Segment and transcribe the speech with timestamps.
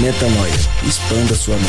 [0.00, 0.52] Metanoia.
[0.86, 1.68] Expanda sua mente.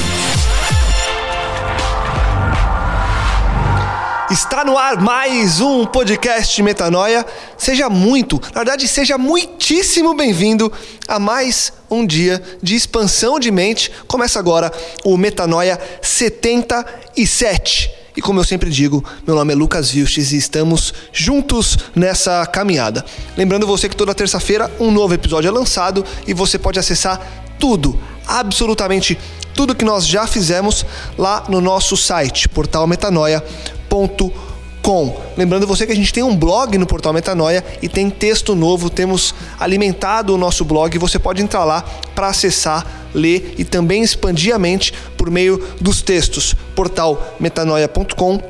[4.32, 7.26] Está no ar mais um podcast Metanoia.
[7.58, 10.72] Seja muito, na verdade, seja muitíssimo bem-vindo
[11.06, 13.92] a mais um dia de expansão de mente.
[14.08, 14.72] Começa agora
[15.04, 17.92] o Metanoia 77.
[18.16, 23.04] E como eu sempre digo, meu nome é Lucas Vilches e estamos juntos nessa caminhada.
[23.36, 27.98] Lembrando você que toda terça-feira um novo episódio é lançado e você pode acessar tudo,
[28.40, 29.20] absolutamente
[29.54, 30.86] tudo que nós já fizemos
[31.18, 35.22] lá no nosso site, portalmetanoia.com.
[35.38, 38.90] Lembrando você que a gente tem um blog no Portal Metanoia e tem texto novo,
[38.90, 41.82] temos alimentado o nosso blog, você pode entrar lá
[42.16, 46.54] para acessar, ler e também expandir a mente por meio dos textos.
[46.76, 48.42] portalmetanoia.com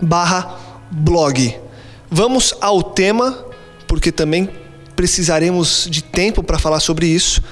[0.00, 0.56] barra
[0.90, 1.54] blog.
[2.10, 3.44] Vamos ao tema,
[3.86, 4.48] porque também
[4.96, 7.42] precisaremos de tempo para falar sobre isso.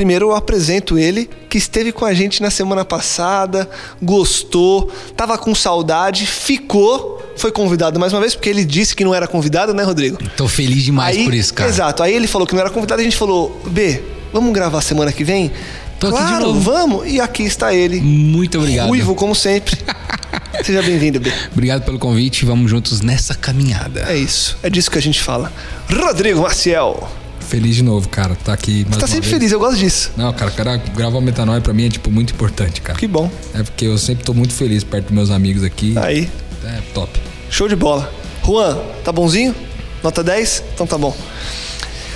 [0.00, 3.68] Primeiro eu apresento ele, que esteve com a gente na semana passada,
[4.00, 9.14] gostou, tava com saudade, ficou, foi convidado mais uma vez, porque ele disse que não
[9.14, 10.16] era convidado, né, Rodrigo?
[10.38, 11.68] Tô feliz demais Aí- por isso, cara.
[11.68, 12.02] Exato.
[12.02, 14.00] Aí ele falou que não era convidado, a gente falou: B,
[14.32, 15.52] vamos gravar semana que vem?
[15.98, 16.60] Tô aqui de claro, novo.
[16.60, 17.06] vamos.
[17.06, 18.00] E aqui está ele.
[18.00, 18.88] Muito obrigado.
[18.88, 19.76] Ruivo, como sempre.
[20.64, 21.30] Seja bem-vindo, B.
[21.52, 22.46] Obrigado pelo convite.
[22.46, 24.06] Vamos juntos nessa caminhada.
[24.08, 24.56] É isso.
[24.62, 25.52] É disso que a gente fala.
[25.92, 27.06] Rodrigo Maciel.
[27.50, 28.36] Feliz de novo, cara.
[28.36, 29.32] Tá aqui mais Você tá sempre vez.
[29.32, 30.12] feliz, eu gosto disso.
[30.16, 32.96] Não, cara, cara, gravar o Metanoia pra mim é, tipo, muito importante, cara.
[32.96, 33.28] Que bom.
[33.52, 35.94] É porque eu sempre tô muito feliz perto dos meus amigos aqui.
[35.98, 36.30] Aí,
[36.64, 37.10] É top.
[37.50, 38.12] show de bola.
[38.46, 39.52] Juan, tá bonzinho?
[40.00, 40.62] Nota 10?
[40.74, 41.14] Então tá bom.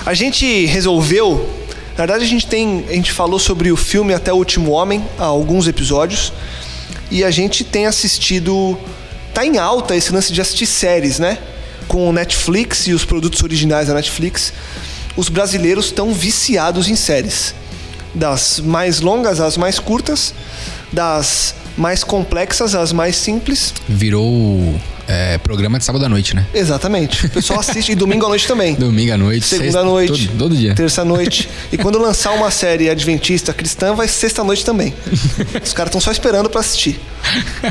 [0.07, 1.51] A gente resolveu.
[1.99, 2.85] Na verdade, a gente tem.
[2.89, 6.33] A gente falou sobre o filme Até o Último Homem há alguns episódios.
[7.11, 8.79] E a gente tem assistido.
[9.35, 11.39] Tá em alta esse lance de assistir séries, né?
[11.89, 14.53] Com o Netflix e os produtos originais da Netflix.
[15.17, 17.55] Os brasileiros estão viciados em séries.
[18.15, 20.35] Das mais longas às mais curtas,
[20.93, 23.75] das mais complexas às mais simples.
[23.89, 24.75] Virou
[25.09, 26.47] é, programa de sábado à noite, né?
[26.55, 27.27] Exatamente.
[27.27, 28.75] O pessoal assiste e domingo à noite também.
[28.77, 29.47] Domingo à noite.
[29.47, 30.29] Segunda sexta, noite.
[30.29, 30.75] Todo, todo dia.
[30.75, 31.49] Terça noite.
[31.73, 34.95] E quando lançar uma série adventista cristã, vai sexta noite também.
[35.63, 37.01] Os caras estão só esperando pra assistir.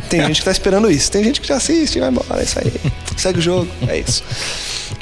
[0.09, 1.11] Tem gente que tá esperando isso.
[1.11, 2.41] Tem gente que já assiste e vai embora.
[2.41, 2.71] É isso aí.
[3.17, 3.67] Segue o jogo.
[3.87, 4.23] É isso.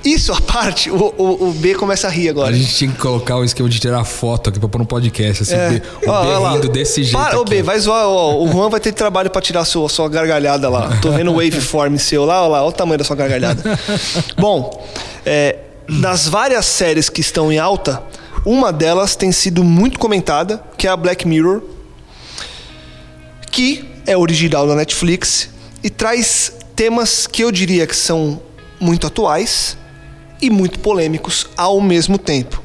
[0.03, 2.50] Isso à parte, o, o, o B começa a rir agora.
[2.50, 5.44] A gente tinha que colocar o esquema de tirar foto aqui pra pôr no podcast.
[5.44, 5.68] Assim, É.
[5.68, 7.16] o B, o Ó, B rindo desse jeito.
[7.18, 7.50] Para, aqui.
[7.52, 8.08] B, vai zoar.
[8.08, 10.98] ó, o Juan vai ter trabalho pra tirar a sua, sua gargalhada lá.
[11.02, 13.62] Tô vendo o waveform seu lá, ó lá, olha o tamanho da sua gargalhada.
[14.38, 14.86] Bom,
[15.26, 18.02] é, das várias séries que estão em alta,
[18.46, 21.62] uma delas tem sido muito comentada, que é a Black Mirror,
[23.52, 25.50] que é original da Netflix
[25.84, 28.42] e traz temas que eu diria que são
[28.80, 29.78] muito atuais
[30.42, 32.64] e muito polêmicos ao mesmo tempo.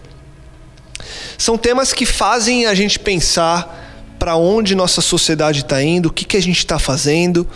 [1.37, 3.86] São temas que fazem a gente pensar
[4.27, 7.47] para onde nossa sociedade está indo, o que, que a gente está fazendo.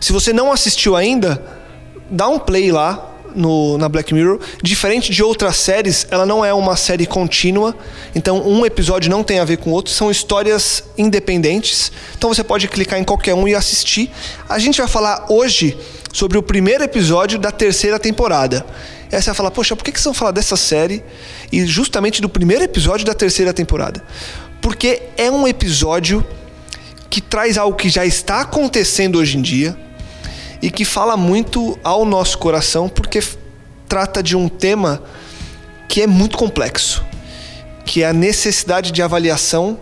[0.00, 1.40] Se você não assistiu ainda,
[2.10, 4.40] dá um play lá no, na Black Mirror.
[4.60, 7.76] Diferente de outras séries, ela não é uma série contínua,
[8.12, 11.92] então um episódio não tem a ver com o outro, são histórias independentes.
[12.18, 14.10] Então você pode clicar em qualquer um e assistir.
[14.48, 15.78] A gente vai falar hoje
[16.12, 18.66] sobre o primeiro episódio da terceira temporada.
[19.12, 21.04] E aí você vai falar, poxa, por que que vocês vão falar dessa série
[21.52, 24.02] e justamente do primeiro episódio da terceira temporada?
[24.60, 26.26] Porque é um episódio
[27.08, 29.76] que traz algo que já está acontecendo hoje em dia
[30.60, 33.22] e que fala muito ao nosso coração, porque
[33.88, 35.02] trata de um tema
[35.88, 37.04] que é muito complexo,
[37.84, 39.78] que é a necessidade de avaliação,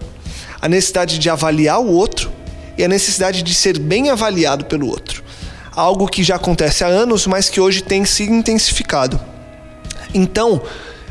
[0.60, 2.30] a necessidade de avaliar o outro
[2.76, 5.24] e a necessidade de ser bem avaliado pelo outro.
[5.74, 9.20] Algo que já acontece há anos, mas que hoje tem se intensificado.
[10.12, 10.62] Então,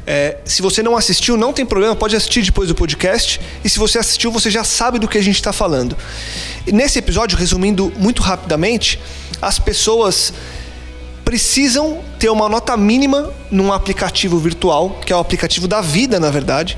[0.06, 3.40] É, se você não assistiu, não tem problema, pode assistir depois do podcast.
[3.64, 5.98] E se você assistiu, você já sabe do que a gente está falando.
[6.68, 9.00] E nesse episódio, resumindo muito rapidamente,
[9.42, 10.34] as pessoas
[11.24, 16.30] precisam ter uma nota mínima num aplicativo virtual, que é o aplicativo da vida, na
[16.30, 16.78] verdade,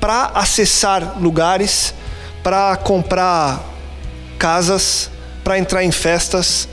[0.00, 1.92] para acessar lugares,
[2.42, 3.64] para comprar
[4.38, 5.10] casas,
[5.42, 6.68] para entrar em festas,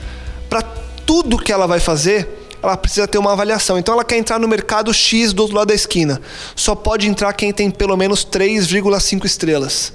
[0.48, 0.62] para
[1.04, 3.78] tudo que ela vai fazer, ela precisa ter uma avaliação.
[3.78, 6.20] Então ela quer entrar no mercado X do outro lado da esquina.
[6.56, 9.92] Só pode entrar quem tem pelo menos 3,5 estrelas.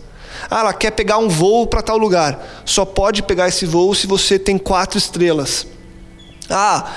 [0.49, 2.61] Ah, ela quer pegar um voo para tal lugar.
[2.65, 5.65] Só pode pegar esse voo se você tem quatro estrelas.
[6.47, 6.91] Ah,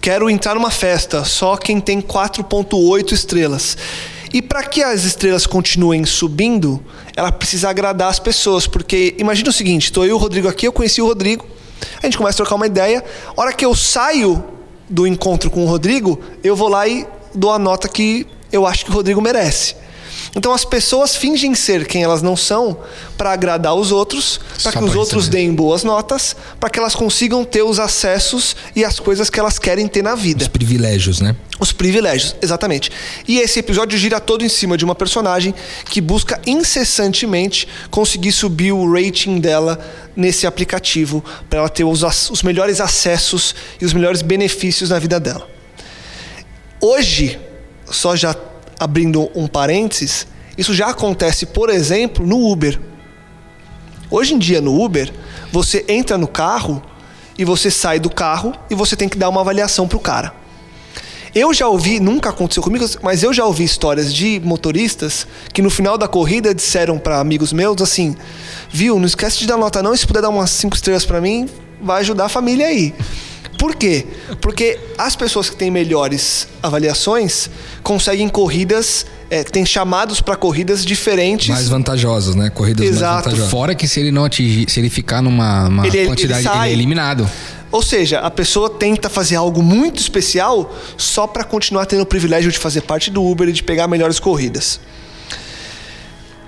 [0.00, 1.24] quero entrar numa festa.
[1.24, 3.76] Só quem tem 4,8 estrelas.
[4.32, 6.84] E para que as estrelas continuem subindo,
[7.16, 8.66] ela precisa agradar as pessoas.
[8.66, 11.46] Porque imagina o seguinte: estou eu e o Rodrigo aqui, eu conheci o Rodrigo.
[12.02, 13.04] A gente começa a trocar uma ideia.
[13.36, 14.53] A hora que eu saio
[14.88, 18.84] do encontro com o Rodrigo, eu vou lá e dou a nota que eu acho
[18.84, 19.76] que o Rodrigo merece.
[20.34, 22.76] Então as pessoas fingem ser quem elas não são
[23.16, 27.44] para agradar os outros, para que os outros deem boas notas, para que elas consigam
[27.44, 30.42] ter os acessos e as coisas que elas querem ter na vida.
[30.42, 31.36] Os privilégios, né?
[31.60, 32.90] Os privilégios, exatamente.
[33.28, 35.54] E esse episódio gira todo em cima de uma personagem
[35.84, 39.78] que busca incessantemente conseguir subir o rating dela
[40.16, 45.20] nesse aplicativo para ela ter os, os melhores acessos e os melhores benefícios na vida
[45.20, 45.48] dela.
[46.80, 47.38] Hoje,
[47.88, 48.34] só já
[48.78, 50.26] abrindo um parênteses,
[50.56, 52.80] isso já acontece, por exemplo, no Uber.
[54.10, 55.12] Hoje em dia, no Uber,
[55.50, 56.82] você entra no carro
[57.36, 60.44] e você sai do carro e você tem que dar uma avaliação para o cara.
[61.34, 65.68] Eu já ouvi, nunca aconteceu comigo, mas eu já ouvi histórias de motoristas que no
[65.68, 68.14] final da corrida disseram para amigos meus assim:
[68.70, 71.48] viu, não esquece de dar nota não, se puder dar umas cinco estrelas para mim,
[71.82, 72.94] vai ajudar a família aí.
[73.58, 74.06] Por quê?
[74.40, 77.48] Porque as pessoas que têm melhores avaliações
[77.82, 81.48] conseguem corridas, é, têm chamados para corridas diferentes.
[81.48, 82.50] Mais vantajosas, né?
[82.50, 83.04] Corridas Exato.
[83.14, 83.50] mais vantajosas.
[83.50, 86.54] Fora que se ele não atingir, se ele ficar numa uma Ele- ele quantidade, ele,
[86.54, 86.70] sai.
[86.70, 87.28] é eliminado.
[87.72, 92.52] Ou seja, a pessoa tenta fazer algo muito especial só para continuar tendo o privilégio
[92.52, 94.78] de fazer parte do Uber e de pegar melhores corridas.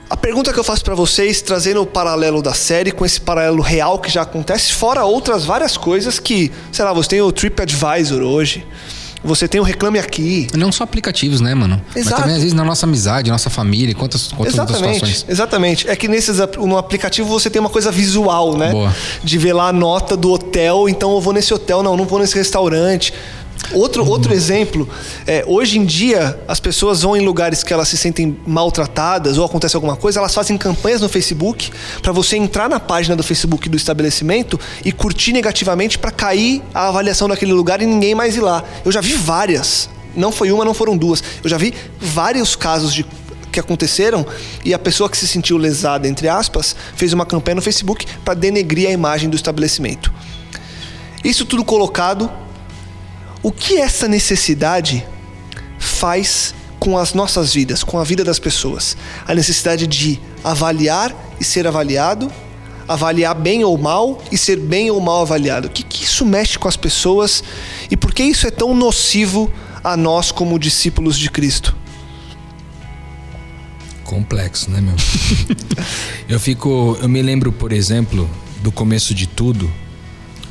[0.09, 3.61] A pergunta que eu faço para vocês, trazendo o paralelo da série com esse paralelo
[3.61, 8.23] real que já acontece, fora outras várias coisas que, sei lá, você tem o TripAdvisor
[8.23, 8.65] hoje,
[9.25, 10.47] você tem o Reclame Aqui.
[10.55, 11.83] Não só aplicativos, né, mano?
[11.95, 12.11] Exato.
[12.11, 15.27] Mas também, às vezes, na nossa amizade, nossa família, quantas, quantas outras Exatamente, situações.
[15.29, 15.89] exatamente.
[15.89, 18.71] É que nesses, no aplicativo você tem uma coisa visual, né?
[18.71, 18.95] Boa.
[19.25, 22.21] De ver lá a nota do hotel, então eu vou nesse hotel, não, não vou
[22.21, 23.13] nesse restaurante.
[23.73, 24.89] Outro, outro exemplo,
[25.27, 29.45] é, hoje em dia as pessoas vão em lugares que elas se sentem maltratadas ou
[29.45, 31.71] acontece alguma coisa, elas fazem campanhas no Facebook
[32.01, 36.89] para você entrar na página do Facebook do estabelecimento e curtir negativamente para cair a
[36.89, 38.63] avaliação daquele lugar e ninguém mais ir lá.
[38.85, 41.23] Eu já vi várias, não foi uma, não foram duas.
[41.43, 43.05] Eu já vi vários casos de
[43.57, 44.27] que aconteceram
[44.65, 48.35] e a pessoa que se sentiu lesada, entre aspas, fez uma campanha no Facebook para
[48.35, 50.13] denegrir a imagem do estabelecimento.
[51.25, 52.31] Isso tudo colocado,
[53.47, 55.07] o que essa necessidade
[55.79, 58.97] faz com as nossas vidas, com a vida das pessoas?
[59.25, 62.29] A necessidade de avaliar e ser avaliado,
[62.89, 65.69] avaliar bem ou mal e ser bem ou mal avaliado.
[65.69, 67.45] O que, que isso mexe com as pessoas
[67.89, 69.49] e por que isso é tão nocivo
[69.85, 71.77] a nós como discípulos de Cristo?
[74.03, 74.97] Complexo, né, meu?
[76.29, 76.99] eu fico.
[77.01, 78.29] Eu me lembro, por exemplo,
[78.61, 79.73] do começo de tudo,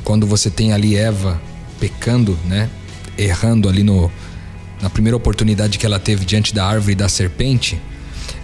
[0.02, 1.38] quando você tem ali Eva
[1.78, 2.70] pecando, né?
[3.18, 4.10] Errando ali no,
[4.80, 7.80] na primeira oportunidade que ela teve diante da árvore da serpente.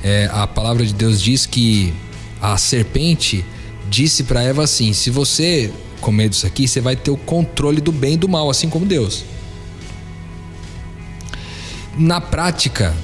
[0.03, 1.93] é, a palavra de Deus diz que
[2.41, 3.45] a serpente
[3.89, 7.93] disse para Eva assim: se você comer disso aqui, você vai ter o controle do
[7.93, 9.25] bem e do mal, assim como Deus.
[11.97, 12.95] Na prática,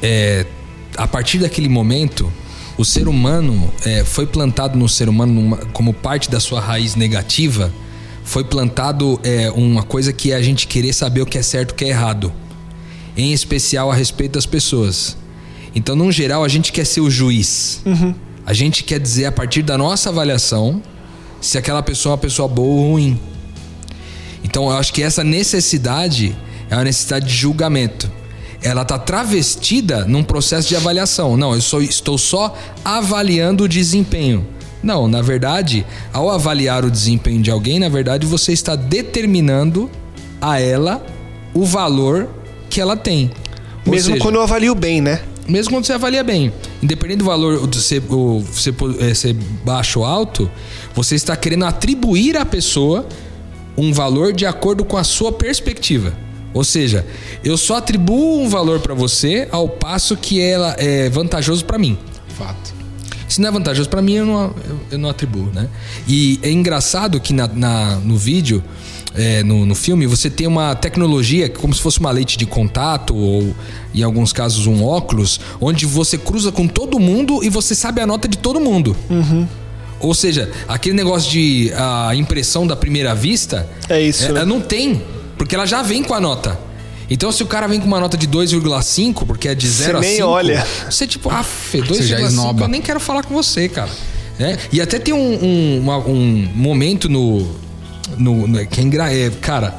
[0.00, 0.46] é,
[0.96, 2.32] a partir daquele momento,
[2.78, 6.94] o ser humano é, foi plantado no ser humano numa- como parte da sua raiz
[6.94, 7.72] negativa,
[8.26, 11.70] foi plantado é, uma coisa que é a gente querer saber o que é certo
[11.70, 12.32] e o que é errado,
[13.16, 15.16] em especial a respeito das pessoas.
[15.74, 17.82] Então, no geral, a gente quer ser o juiz.
[18.44, 20.82] A gente quer dizer a partir da nossa avaliação
[21.40, 23.20] se aquela pessoa é uma pessoa boa ou ruim.
[24.42, 26.36] Então eu acho que essa necessidade
[26.68, 28.10] é uma necessidade de julgamento.
[28.60, 31.36] Ela está travestida num processo de avaliação.
[31.36, 34.46] Não, eu só, estou só avaliando o desempenho.
[34.82, 39.90] Não, na verdade, ao avaliar o desempenho de alguém, na verdade você está determinando
[40.40, 41.04] a ela
[41.54, 42.28] o valor
[42.68, 43.30] que ela tem.
[43.84, 45.20] Ou Mesmo seja, quando eu avalio bem, né?
[45.48, 46.52] mesmo quando você avalia bem,
[46.82, 48.02] independente do valor de ser,
[48.52, 49.32] ser, é, ser
[49.64, 50.50] baixo ou alto,
[50.94, 53.06] você está querendo atribuir à pessoa
[53.76, 56.12] um valor de acordo com a sua perspectiva.
[56.52, 57.06] Ou seja,
[57.44, 61.98] eu só atribuo um valor para você ao passo que ela é vantajoso para mim.
[62.28, 62.75] Fato.
[63.36, 64.54] Se não é vantajoso para mim, eu não,
[64.90, 65.68] eu, não atribuo, né?
[66.08, 68.64] E é engraçado que na, na no vídeo,
[69.14, 73.14] é, no, no filme, você tem uma tecnologia como se fosse uma lente de contato
[73.14, 73.54] ou,
[73.94, 78.06] em alguns casos, um óculos, onde você cruza com todo mundo e você sabe a
[78.06, 78.96] nota de todo mundo.
[79.10, 79.46] Uhum.
[80.00, 83.68] Ou seja, aquele negócio de a impressão da primeira vista.
[83.86, 84.34] É isso.
[84.34, 85.02] É, Não tem,
[85.36, 86.58] porque ela já vem com a nota.
[87.08, 90.02] Então, se o cara vem com uma nota de 2,5, porque é de 0 a
[90.02, 90.12] 5.
[90.12, 90.66] nem olha.
[90.90, 92.64] Você, tipo, ah, Fê, Você já 2,5, esnoba.
[92.64, 93.90] eu nem quero falar com você, cara.
[94.38, 94.58] Né?
[94.72, 97.46] E até tem um, um, uma- um momento no.
[98.18, 99.74] no, no- que é, engra, é, Cara,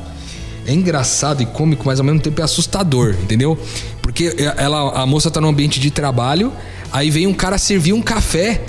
[0.65, 3.57] é engraçado e cômico, mas ao mesmo tempo é assustador, entendeu?
[4.01, 6.51] Porque ela, a moça tá no ambiente de trabalho,
[6.91, 8.61] aí vem um cara servir um café.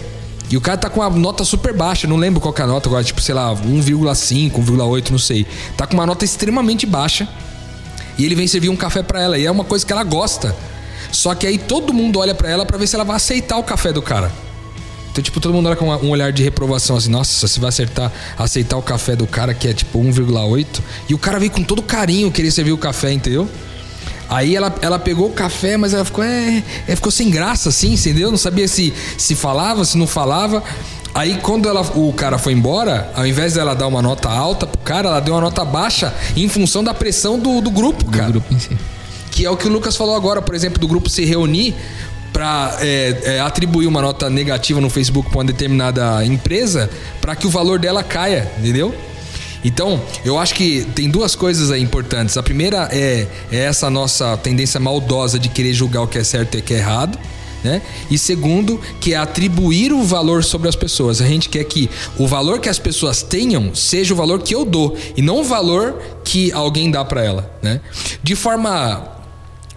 [0.50, 2.66] E o cara tá com uma nota super baixa, não lembro qual que é a
[2.66, 5.46] nota agora, tipo, sei lá, 1,5, 1,8, não sei.
[5.76, 7.28] Tá com uma nota extremamente baixa.
[8.18, 9.38] E ele vem servir um café pra ela.
[9.38, 10.54] E é uma coisa que ela gosta.
[11.12, 13.62] Só que aí todo mundo olha pra ela pra ver se ela vai aceitar o
[13.62, 14.30] café do cara.
[15.10, 18.12] Então, tipo, todo mundo olha com um olhar de reprovação, assim, nossa, você vai acertar,
[18.37, 20.66] aceitar o café do cara que é tipo 1,8.
[21.08, 23.48] E o cara veio com todo carinho querer servir o café, entendeu?
[24.28, 27.94] Aí ela, ela pegou o café, mas ela ficou, é, é, ficou sem graça, assim,
[27.94, 28.30] entendeu?
[28.30, 30.62] Não sabia se, se falava, se não falava.
[31.14, 34.80] Aí quando ela, o cara foi embora, ao invés dela dar uma nota alta pro
[34.80, 38.30] cara, ela deu uma nota baixa em função da pressão do, do grupo, Do cara.
[38.30, 38.76] grupo em si.
[39.30, 41.74] Que é o que o Lucas falou agora, por exemplo, do grupo se reunir
[42.32, 42.76] para
[43.44, 46.88] atribuir uma nota negativa no Facebook para uma determinada empresa
[47.20, 48.94] para que o valor dela caia, entendeu?
[49.64, 52.36] Então, eu acho que tem duas coisas aí importantes.
[52.36, 56.56] A primeira é, é essa nossa tendência maldosa de querer julgar o que é certo
[56.56, 57.18] e o que é errado.
[57.64, 57.82] Né?
[58.08, 61.20] E segundo, que é atribuir o valor sobre as pessoas.
[61.20, 64.64] A gente quer que o valor que as pessoas tenham seja o valor que eu
[64.64, 67.80] dou e não o valor que alguém dá para ela, né?
[68.22, 69.18] De forma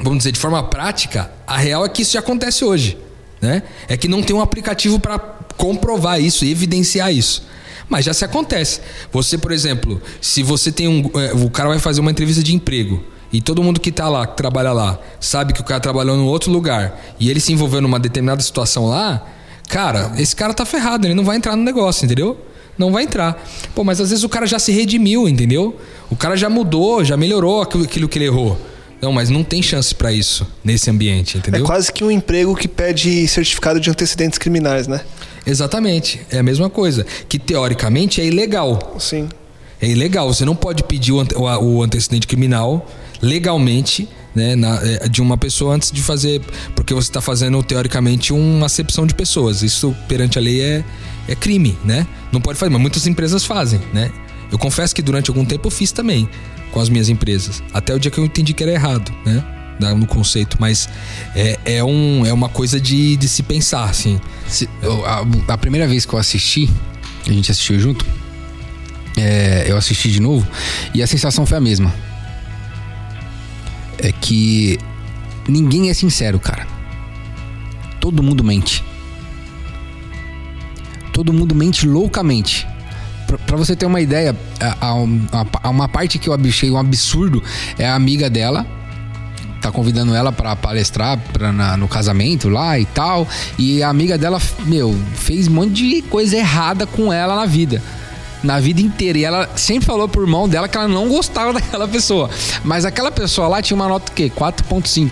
[0.04, 2.98] vamos dizer, de forma prática, a real é que isso já acontece hoje,
[3.42, 3.64] né?
[3.88, 5.20] É que não tem um aplicativo para
[5.58, 7.44] comprovar isso, evidenciar isso.
[7.88, 8.80] Mas já se acontece.
[9.12, 11.10] Você, por exemplo, se você tem um.
[11.20, 13.04] é, O cara vai fazer uma entrevista de emprego.
[13.32, 16.26] E todo mundo que tá lá, que trabalha lá, sabe que o cara trabalhou num
[16.26, 19.26] outro lugar e ele se envolveu numa determinada situação lá,
[19.70, 22.38] cara, esse cara tá ferrado, ele não vai entrar no negócio, entendeu?
[22.78, 23.42] Não vai entrar.
[23.76, 25.78] Pô, mas às vezes o cara já se redimiu, entendeu?
[26.10, 28.58] O cara já mudou, já melhorou aquilo, aquilo que ele errou.
[29.02, 31.66] Não, mas não tem chance pra isso nesse ambiente, É entendeu?
[31.66, 35.02] quase que um emprego que pede certificado de antecedentes criminais, né?
[35.46, 36.22] Exatamente.
[36.30, 37.06] É a mesma coisa.
[37.28, 38.96] Que teoricamente é ilegal.
[39.00, 39.28] Sim.
[39.82, 40.32] É ilegal.
[40.32, 42.88] Você não pode pedir o antecedente criminal
[43.22, 46.42] legalmente né, na- é, de uma pessoa antes de fazer.
[46.76, 49.62] Porque você está fazendo, teoricamente, uma acepção de pessoas.
[49.62, 50.84] Isso, perante a lei, é,
[51.28, 52.08] é crime, né?
[52.32, 54.10] Não pode fazer, mas muitas empresas fazem, né?
[54.52, 56.30] Eu confesso que durante algum tempo eu fiz também
[56.72, 57.62] com as minhas empresas.
[57.74, 59.44] Até o dia que eu entendi que era errado, né?
[59.98, 60.58] No conceito.
[60.60, 60.88] Mas
[61.36, 64.20] é, é, um, é uma coisa de, de se pensar, assim.
[64.48, 64.70] Se-
[65.48, 66.70] a, a primeira vez que eu assisti,
[67.28, 68.06] a gente assistiu junto,
[69.18, 70.48] é, eu assisti de novo
[70.94, 71.94] e a sensação foi a mesma.
[74.02, 74.78] É que
[75.48, 76.66] ninguém é sincero, cara.
[78.00, 78.84] Todo mundo mente.
[81.14, 82.68] Todo mundo mente loucamente.
[83.46, 84.36] Pra- você ter uma ideia,
[85.70, 87.44] uma parte que eu achei um absurdo
[87.78, 88.66] é a amiga dela
[89.62, 93.28] tá convidando ela pra palestrar pra, na- no casamento lá e tal.
[93.60, 97.80] E a amiga dela, meu, fez um monte de coisa errada com ela na vida.
[98.44, 99.18] Na vida inteira.
[99.18, 102.30] E ela sempre falou pro irmão dela que ela não gostava daquela pessoa.
[102.64, 104.32] Mas aquela pessoa lá tinha uma nota o quê?
[104.36, 105.12] 4.5.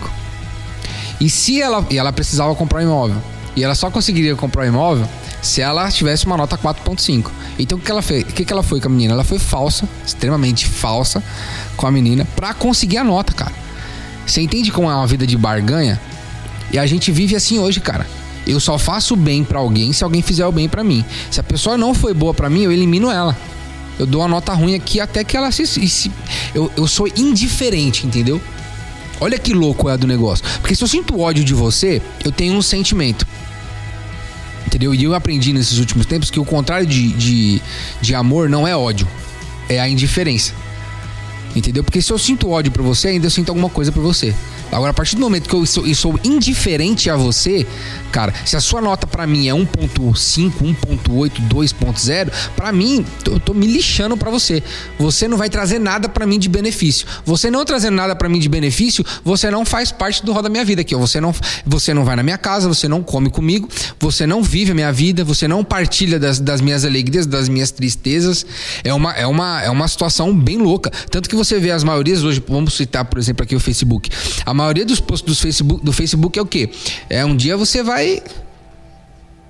[1.20, 1.84] E se ela.
[1.90, 3.16] E ela precisava comprar um imóvel.
[3.56, 5.08] E ela só conseguiria comprar um imóvel
[5.42, 7.30] se ela tivesse uma nota 4.5.
[7.58, 8.22] Então o que ela fez?
[8.22, 9.14] O que que ela foi com a menina?
[9.14, 11.22] Ela foi falsa, extremamente falsa
[11.76, 13.52] com a menina pra conseguir a nota, cara.
[14.26, 16.00] Você entende como é uma vida de barganha?
[16.72, 18.06] E a gente vive assim hoje, cara.
[18.46, 21.04] Eu só faço bem pra alguém se alguém fizer o bem pra mim.
[21.30, 23.36] Se a pessoa não foi boa pra mim, eu elimino ela.
[23.98, 25.66] Eu dou uma nota ruim aqui até que ela se.
[25.66, 26.10] se-
[26.54, 28.40] eu, eu sou indiferente, entendeu?
[29.20, 30.42] Olha que louco é a do negócio.
[30.60, 33.26] Porque se eu sinto ódio de você, eu tenho um sentimento.
[34.66, 34.94] Entendeu?
[34.94, 37.62] E eu aprendi nesses últimos tempos que o contrário de, de,
[38.00, 39.06] de amor não é ódio,
[39.68, 40.54] é a indiferença.
[41.60, 41.84] Entendeu?
[41.84, 44.34] Porque se eu sinto ódio por você, ainda eu sinto alguma coisa por você.
[44.72, 47.66] Agora, a partir do momento que eu sou, eu sou indiferente a você,
[48.12, 53.52] cara, se a sua nota pra mim é 1.5, 1.8, 2.0, pra mim, eu tô
[53.52, 54.62] me lixando pra você.
[54.98, 57.06] Você não vai trazer nada pra mim de benefício.
[57.24, 60.64] Você não trazendo nada pra mim de benefício, você não faz parte do roda minha
[60.64, 60.94] vida aqui.
[60.94, 60.98] ó.
[60.98, 61.34] Você não,
[61.66, 64.92] você não vai na minha casa, você não come comigo, você não vive a minha
[64.92, 68.46] vida, você não partilha das, das minhas alegrias, das minhas tristezas.
[68.84, 70.90] É uma, é, uma, é uma situação bem louca.
[71.10, 74.08] Tanto que você você vê as maiorias hoje, vamos citar, por exemplo, aqui o Facebook.
[74.46, 76.70] A maioria dos posts do Facebook, do Facebook é o quê?
[77.08, 78.22] É um dia você vai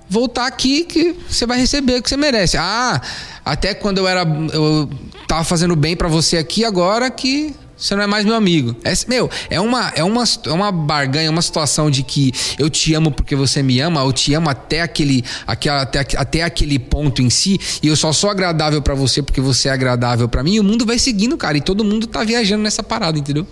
[0.09, 2.57] voltar aqui que você vai receber o que você merece.
[2.57, 2.99] Ah,
[3.45, 4.89] até quando eu era eu
[5.27, 8.75] tava fazendo bem para você aqui agora que você não é mais meu amigo.
[8.83, 12.93] É, meu, é uma, é, uma, é uma barganha, uma situação de que eu te
[12.93, 17.23] amo porque você me ama, eu te amo até aquele, aquela, até, até aquele ponto
[17.23, 20.53] em si, e eu só sou agradável para você porque você é agradável para mim,
[20.53, 23.47] e o mundo vai seguindo, cara, e todo mundo tá viajando nessa parada, entendeu?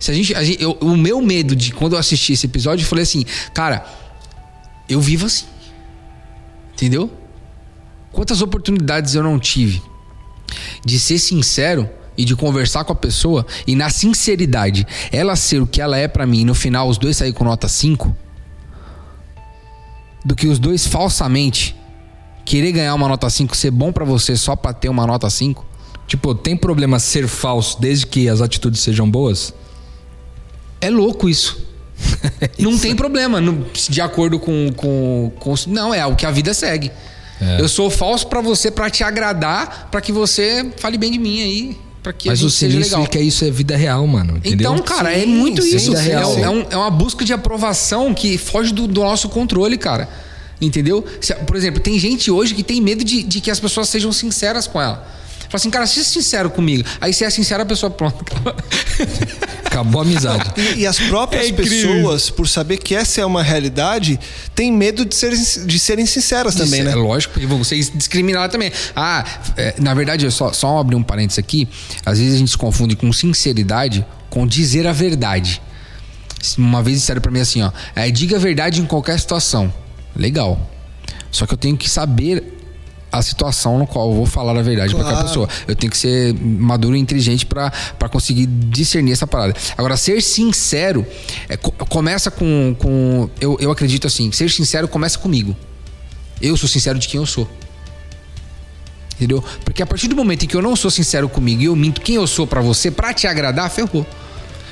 [0.00, 2.82] Se a gente, a gente eu, o meu medo de quando eu assisti esse episódio,
[2.82, 3.24] eu falei assim,
[3.54, 3.86] cara,
[4.88, 5.44] eu vivo assim.
[6.72, 7.08] Entendeu?
[8.10, 9.80] Quantas oportunidades eu não tive
[10.84, 11.88] de ser sincero
[12.20, 14.86] e de conversar com a pessoa e na sinceridade.
[15.10, 17.44] Ela ser o que ela é para mim e no final os dois sair com
[17.44, 18.14] nota 5
[20.24, 21.74] do que os dois falsamente
[22.44, 25.70] querer ganhar uma nota 5 ser bom para você só para ter uma nota 5
[26.06, 29.54] Tipo, tem problema ser falso desde que as atitudes sejam boas?
[30.80, 31.64] é louco isso.
[32.58, 33.40] Não tem problema
[33.88, 36.90] de acordo com, com, com não é o que a vida segue.
[37.40, 37.60] É.
[37.60, 41.40] eu sou falso para você para te agradar para que você fale bem de mim
[41.40, 44.36] aí para que a Mas gente o legal é que isso é vida real, mano.
[44.38, 44.72] Entendeu?
[44.72, 45.90] Então, cara, é Sim, muito sim, isso.
[45.92, 46.38] vida É, real.
[46.38, 50.08] é um- é uma busca de aprovação que foge do, do nosso controle, cara.
[50.60, 51.04] Entendeu?
[51.20, 54.12] Se- por exemplo, tem gente hoje que tem medo de, de que as pessoas sejam
[54.12, 55.06] sinceras com ela.
[55.50, 56.88] Fala assim, cara, seja sincero comigo.
[57.00, 58.24] Aí você é sincero, a pessoa pronto.
[59.66, 60.52] Acabou a amizade.
[60.56, 64.18] E, e as próprias É pessoas, por saber que essa é uma realidade,
[64.54, 66.92] têm medo de serem, de serem sinceras também, né?
[66.92, 68.70] É lógico, porque vão ser discriminados também.
[68.94, 69.24] Ah,
[69.56, 71.68] é, na verdade, eu só, só abrir um parênteses aqui.
[72.06, 75.60] Às vezes a gente se confunde com sinceridade com dizer a verdade.
[76.56, 79.72] Uma vez disseram pra mim assim, ó, é, diga a verdade em qualquer situação.
[80.14, 80.70] Legal.
[81.30, 82.59] Só que eu tenho que saber
[83.12, 85.28] a situação no qual eu vou falar a verdade pra aquela Claro.
[85.28, 85.48] pessoa.
[85.66, 87.72] Eu tenho que ser maduro e inteligente pra
[88.10, 89.54] conseguir discernir essa parada.
[89.76, 91.04] Agora, ser sincero
[91.48, 92.74] é, co- começa com.
[92.78, 95.56] com eu, eu acredito assim: ser sincero começa comigo.
[96.40, 97.48] Eu sou sincero de quem eu sou.
[99.16, 99.44] Entendeu?
[99.64, 102.00] Porque a partir do momento em que eu não sou sincero comigo e eu minto
[102.00, 104.06] quem eu sou pra você, pra te agradar, ferrou.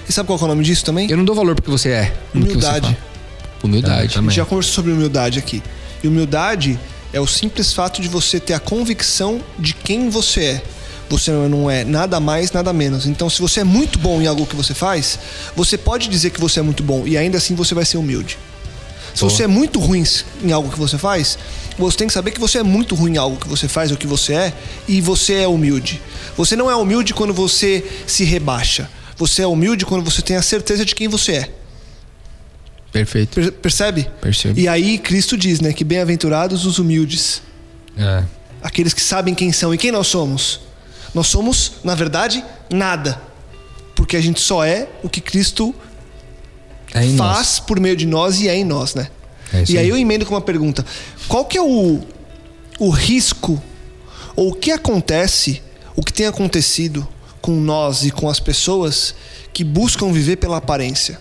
[0.09, 1.11] E sabe qual é o nome disso também?
[1.11, 2.05] Eu não dou valor porque você é.
[2.33, 2.97] que você Humildade.
[3.63, 4.15] Humildade.
[4.17, 5.63] É, A gente já conversou sobre humildade aqui.
[6.03, 6.79] E humildade
[7.13, 10.63] é o simples fato de você ter a convicção de quem você é.
[11.09, 13.07] Você não é nada mais, nada menos.
[13.07, 15.19] Então, se você é muito bom em algo que você faz,
[15.57, 18.39] você pode dizer que você é muito bom e ainda assim você vai ser humilde.
[19.15, 20.05] Se você é muito ruim
[20.45, 21.39] em algo que você faz,
[21.79, 23.97] você tem que saber que você é muito ruim em algo que você faz ou
[23.97, 24.53] que você é
[24.87, 26.01] e você é humilde.
[26.37, 28.89] Você não é humilde quando você se rebaixa.
[29.17, 31.51] Você é humilde quando você tem a certeza de quem você é.
[32.93, 33.35] Perfeito.
[33.35, 34.09] Per- Percebe?
[34.21, 34.59] Percebo.
[34.59, 37.43] E aí Cristo diz, né, que bem-aventurados os humildes,
[37.97, 38.25] É.
[38.63, 40.61] aqueles que sabem quem são e quem nós somos.
[41.15, 43.21] Nós somos, na verdade, nada.
[43.95, 45.75] Porque a gente só é o que Cristo
[46.93, 47.61] É faz nós.
[47.61, 49.09] por meio de nós e é em nós, né?
[49.53, 49.89] É e aí, aí.
[49.89, 50.85] eu emendo com uma pergunta:
[51.27, 52.01] qual que é o,
[52.79, 53.61] o risco
[54.37, 55.61] ou o que acontece,
[55.97, 57.07] o que tem acontecido
[57.41, 59.15] com nós e com as pessoas
[59.53, 61.19] que buscam viver pela aparência?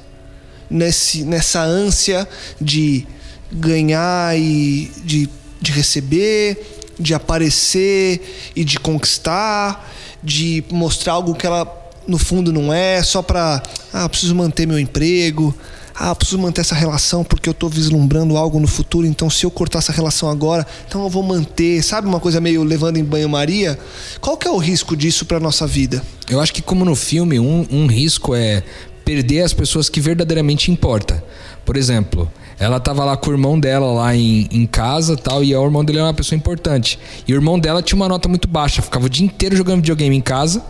[0.70, 2.28] Nesse, nessa ânsia
[2.60, 3.08] de
[3.52, 5.30] ganhar e de,
[5.62, 6.58] de receber,
[7.00, 9.90] de aparecer e de conquistar,
[10.22, 11.66] de mostrar algo que ela
[12.08, 13.62] no fundo não é, só pra.
[13.94, 15.54] Ah, preciso manter meu emprego.
[16.00, 19.50] Ah, preciso manter essa relação porque eu tô vislumbrando algo no futuro, então se eu
[19.50, 21.82] cortar essa relação agora, então eu vou manter.
[21.82, 23.80] Sabe uma coisa meio levando em banho-maria?
[24.22, 26.04] Qual que é o risco disso pra nossa vida?
[26.30, 28.64] Eu acho que como no filme, um, um risco é
[29.08, 31.24] perder as pessoas que verdadeiramente importa.
[31.66, 35.56] Por exemplo, ela tava lá com o irmão dela lá em, em casa tal, e
[35.56, 37.00] o irmão dele era uma pessoa importante.
[37.26, 40.14] E o irmão dela tinha uma nota muito baixa, ficava o dia inteiro jogando videogame
[40.14, 40.62] em casa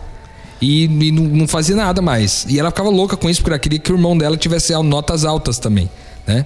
[0.62, 2.46] e, e não, não fazia nada mais.
[2.48, 5.24] E ela ficava louca com isso, porque ela queria que o irmão dela tivesse notas
[5.24, 5.90] altas também.
[6.28, 6.44] Né?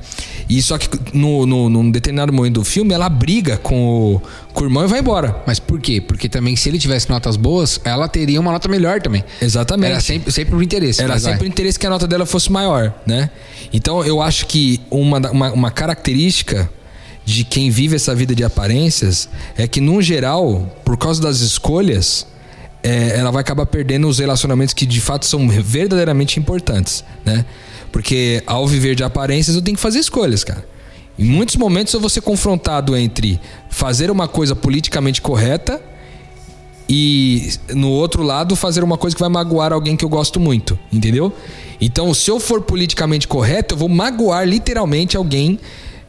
[0.48, 4.62] E só que no, no, num determinado momento do filme, ela briga com o, com
[4.62, 5.42] o irmão e vai embora.
[5.44, 6.00] Mas por quê?
[6.00, 9.24] Porque também se ele tivesse notas boas, ela teria uma nota melhor também.
[9.40, 9.90] Exatamente.
[9.90, 11.02] Era sempre, sempre o interesse.
[11.02, 11.20] Era vai.
[11.20, 13.28] sempre o interesse que a nota dela fosse maior, né?
[13.72, 16.70] Então eu acho que uma, uma, uma característica
[17.24, 22.24] de quem vive essa vida de aparências é que, no geral, por causa das escolhas,
[22.84, 27.44] é, ela vai acabar perdendo os relacionamentos que de fato são verdadeiramente importantes, né?
[27.92, 30.66] Porque ao viver de aparências eu tenho que fazer escolhas, cara.
[31.18, 33.38] Em muitos momentos eu vou ser confrontado entre
[33.70, 35.80] fazer uma coisa politicamente correta
[36.88, 40.78] e no outro lado fazer uma coisa que vai magoar alguém que eu gosto muito,
[40.92, 41.32] entendeu?
[41.80, 45.58] Então, se eu for politicamente correto, eu vou magoar literalmente alguém,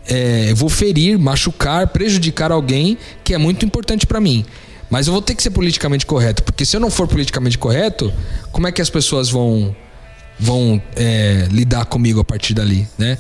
[0.07, 4.45] é, eu vou ferir, machucar, prejudicar alguém que é muito importante pra mim.
[4.89, 8.13] Mas eu vou ter que ser politicamente correto, porque se eu não for politicamente correto,
[8.51, 9.75] como é que as pessoas vão
[10.39, 13.17] vão é, lidar comigo a partir dali, né?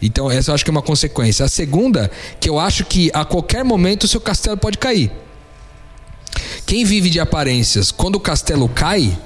[0.00, 1.44] Então essa eu acho que é uma consequência.
[1.44, 5.10] A segunda, que eu acho que a qualquer momento o seu castelo pode cair.
[6.64, 9.16] Quem vive de aparências, quando o castelo cai,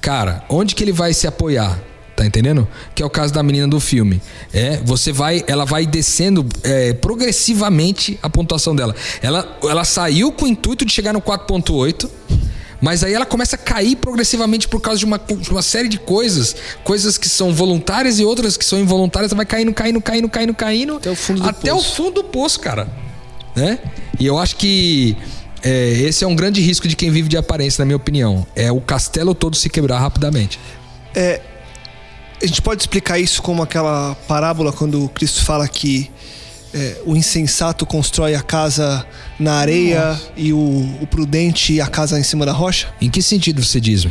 [0.00, 1.78] cara, onde que ele vai se apoiar?
[2.16, 2.68] Tá entendendo?
[2.94, 4.20] Que é o caso da menina do filme.
[4.52, 8.94] É, você vai, ela vai descendo é, progressivamente a pontuação dela.
[9.22, 12.10] Ela, ela saiu com o intuito de chegar no 4.8
[12.80, 15.98] mas aí ela começa a cair progressivamente por causa de uma, de uma série de
[15.98, 16.56] coisas.
[16.82, 19.30] Coisas que são voluntárias e outras que são involuntárias.
[19.30, 20.96] Ela vai caindo, caindo, caindo, caindo, caindo.
[20.96, 21.90] Até o fundo do até poço.
[21.90, 22.88] o fundo do poço, cara.
[23.54, 23.78] Né?
[24.18, 25.16] E eu acho que
[25.62, 28.46] é, esse é um grande risco de quem vive de aparência, na minha opinião.
[28.56, 30.58] É o castelo todo se quebrar rapidamente.
[31.14, 31.40] É,
[32.42, 36.10] a gente pode explicar isso como aquela parábola quando Cristo fala que
[36.72, 39.04] é, o insensato constrói a casa
[39.38, 40.58] na areia e o,
[41.00, 42.88] o prudente a casa em cima da rocha?
[43.00, 44.06] Em que sentido você diz?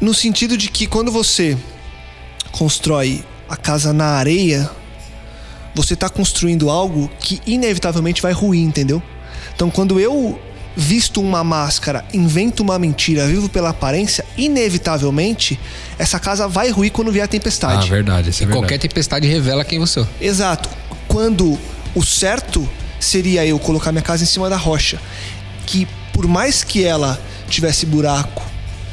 [0.00, 1.56] No sentido de que quando você
[2.52, 4.70] constrói a casa na areia,
[5.74, 9.02] você está construindo algo que inevitavelmente vai ruir, entendeu?
[9.54, 10.38] Então quando eu
[10.76, 15.58] visto uma máscara, invento uma mentira, vivo pela aparência, inevitavelmente
[15.98, 17.90] essa casa vai ruir quando vier a Ah, tempestade.
[17.90, 18.30] verdade.
[18.30, 18.88] Isso é Qualquer verdade.
[18.88, 20.06] tempestade revela quem você é.
[20.20, 20.68] Exato.
[21.10, 21.58] Quando
[21.92, 22.68] o certo
[23.00, 25.00] seria eu colocar minha casa em cima da rocha,
[25.66, 28.40] que por mais que ela tivesse buraco,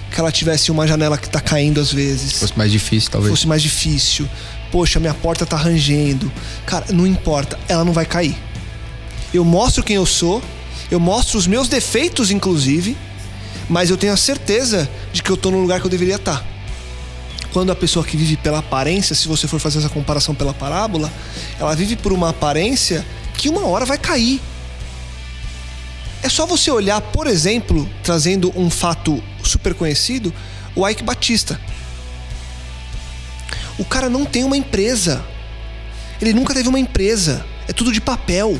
[0.09, 3.31] que ela tivesse uma janela que tá caindo às vezes, Fosse mais difícil, talvez.
[3.31, 4.27] fosse mais difícil,
[4.71, 6.31] poxa, minha porta tá rangendo,
[6.65, 8.35] cara, não importa, ela não vai cair.
[9.31, 10.41] Eu mostro quem eu sou,
[10.89, 12.97] eu mostro os meus defeitos, inclusive,
[13.69, 16.43] mas eu tenho a certeza de que eu tô no lugar que eu deveria estar.
[17.53, 21.11] Quando a pessoa que vive pela aparência, se você for fazer essa comparação pela parábola,
[21.59, 23.05] ela vive por uma aparência
[23.35, 24.41] que uma hora vai cair.
[26.21, 30.33] É só você olhar, por exemplo, trazendo um fato super conhecido,
[30.75, 31.59] o Ike Batista.
[33.77, 35.23] O cara não tem uma empresa.
[36.19, 37.45] Ele nunca teve uma empresa.
[37.67, 38.59] É tudo de papel.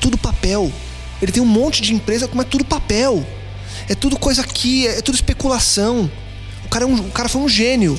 [0.00, 0.72] Tudo papel.
[1.20, 3.26] Ele tem um monte de empresa, mas é tudo papel.
[3.88, 6.10] É tudo coisa aqui, é tudo especulação.
[6.68, 7.98] O cara, é um- o cara foi um gênio.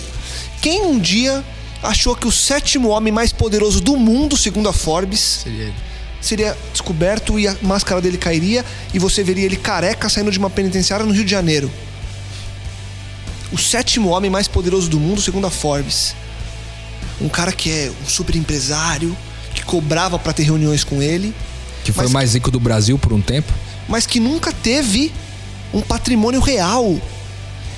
[0.61, 1.43] Quem um dia
[1.83, 5.73] achou que o sétimo homem mais poderoso do mundo, segundo a Forbes, Seria
[6.21, 10.49] seria descoberto e a máscara dele cairia e você veria ele careca saindo de uma
[10.49, 11.71] penitenciária no Rio de Janeiro.
[13.51, 16.13] O sétimo homem mais poderoso do mundo, segundo a Forbes.
[17.21, 19.15] Um cara que é um super empresário,
[19.55, 21.33] que cobrava pra ter reuniões com ele,
[21.83, 23.51] Que foi o mais rico do Brasil por um tempo.
[23.87, 25.11] mas que nunca teve
[25.73, 26.99] um patrimônio real.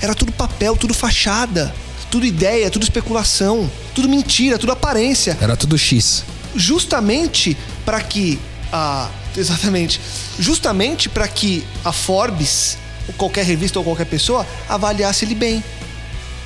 [0.02, 1.72] Era tudo papel, tudo fachada,
[2.10, 5.38] tudo ideia, tudo especulação, tudo mentira, tudo aparência.
[5.40, 6.24] Era tudo X.
[6.54, 8.38] justamente para que
[8.72, 10.00] a exatamente
[10.38, 12.76] justamente para que a Forbes
[13.08, 15.64] ou qualquer revista ou qualquer pessoa avaliasse ele bem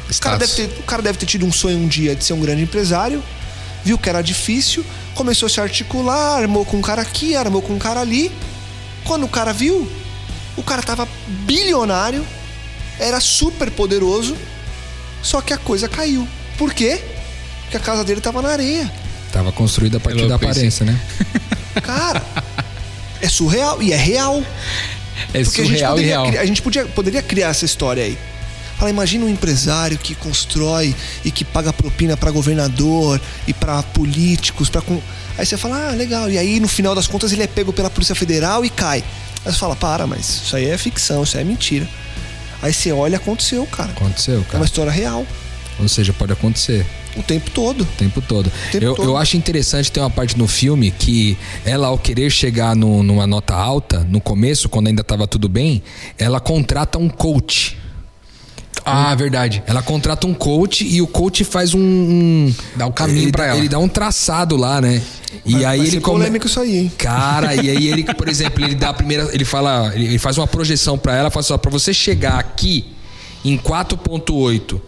[0.09, 2.40] o cara, ter, o cara deve ter tido um sonho um dia de ser um
[2.40, 3.23] grande empresário
[3.85, 7.75] viu que era difícil começou a se articular armou com um cara aqui armou com
[7.75, 8.31] um cara ali
[9.03, 9.90] quando o cara viu
[10.57, 11.09] o cara tava
[11.45, 12.25] bilionário
[12.99, 14.37] era super poderoso
[15.23, 17.01] só que a coisa caiu por quê
[17.63, 18.91] porque a casa dele tava na areia
[19.33, 20.99] Tava construída a partir louco da aparência, né?
[21.83, 22.23] Cara,
[23.21, 24.43] é surreal e é real.
[25.35, 26.27] É Porque a gente, surreal e poderia, real.
[26.29, 28.17] criar- a gente podia, poderia criar essa história aí.
[28.79, 34.71] Fala, imagina um empresário que constrói e que paga propina pra governador e pra políticos,
[34.71, 34.83] para
[35.37, 36.31] Aí você fala, ah, legal.
[36.31, 39.05] E aí no final das contas ele é pego pela Polícia Federal e cai.
[39.45, 41.87] Aí você fala, para, mas isso aí é ficção, isso aí é mentira.
[42.62, 43.92] Aí você olha, aconteceu, cara.
[43.92, 44.64] Aconteceu, É uma cara.
[44.64, 45.27] história real.
[45.79, 46.87] Ou seja, pode acontecer.
[47.16, 47.83] O tempo todo.
[47.83, 48.51] O tempo todo.
[48.73, 49.05] tempo eu, todo.
[49.09, 53.27] eu acho interessante ter uma parte no filme que ela, ao querer chegar no- numa
[53.27, 55.83] nota alta, no começo, quando ainda estava tudo bem,
[56.19, 57.77] ela contrata um coach.
[58.88, 59.62] Ah, verdade.
[59.66, 61.81] Ela contrata um coach e o coach faz um.
[61.81, 63.59] um- Dá o caminho ele pra ela.
[63.59, 65.03] Ele dá um traçado lá, né?
[65.44, 66.92] E Vai- aí vai ele come- polêmico isso aí, hein?
[66.96, 69.29] Cara, e aí ele, por exemplo, ele dá a primeira.
[69.35, 69.92] Ele fala.
[69.94, 72.87] Ele faz uma projeção pra ela, fala assim, ó, pra você chegar aqui
[73.44, 74.81] em 4.8,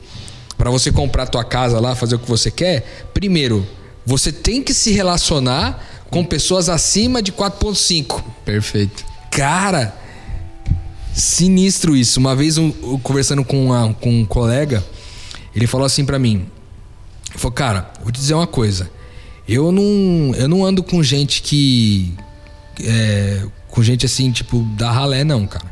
[0.57, 3.67] pra você comprar tua casa lá, fazer o que você quer, primeiro,
[4.07, 8.23] você tem que se relacionar com pessoas acima de 4.5.
[8.45, 9.05] Perfeito.
[9.31, 9.95] Cara,
[11.19, 12.19] sinistro isso.
[12.21, 14.85] Uma vez um- eu conversando com, uma- com um colega,
[15.55, 16.47] ele falou assim pra mim.
[17.31, 18.91] Ele falou, cara, vou te dizer uma coisa.
[19.47, 22.13] Eu não, eu não ando com gente que.
[22.83, 25.67] é, com gente assim, tipo, da ralé, não, cara.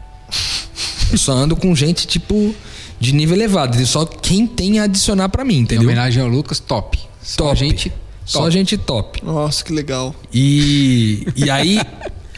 [1.13, 2.55] Eu só ando com gente, tipo,
[2.99, 3.85] de nível elevado.
[3.87, 5.85] Só quem tem a adicionar pra mim, Em entendeu?
[5.85, 6.99] homenagem ao Lucas, top.
[7.23, 7.57] Só Top.
[7.59, 7.93] gente
[8.25, 8.51] Só top.
[8.53, 9.25] gente top.
[9.25, 10.15] Nossa, que legal.
[10.33, 11.81] E, e aí,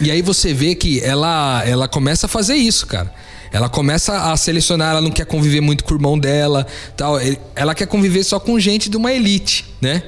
[0.01, 3.13] E aí você vê que ela, ela começa a fazer isso, cara.
[3.51, 7.19] Ela começa a selecionar, ela não quer conviver muito com o irmão dela, tal.
[7.55, 10.03] Ela quer conviver só com gente de uma elite, né?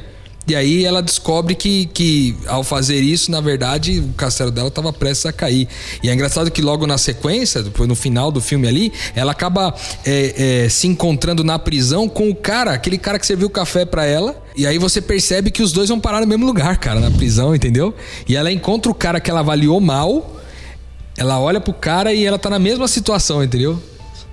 [0.51, 4.93] E aí ela descobre que, que ao fazer isso, na verdade, o castelo dela estava
[4.93, 5.69] prestes a cair.
[6.03, 9.73] E é engraçado que logo na sequência, depois no final do filme ali, ela acaba
[10.05, 14.05] é, é, se encontrando na prisão com o cara, aquele cara que serviu café para
[14.05, 14.43] ela.
[14.57, 17.55] E aí você percebe que os dois vão parar no mesmo lugar, cara, na prisão,
[17.55, 17.95] entendeu?
[18.27, 20.37] E ela encontra o cara que ela avaliou mal.
[21.17, 23.81] Ela olha pro cara e ela tá na mesma situação, entendeu?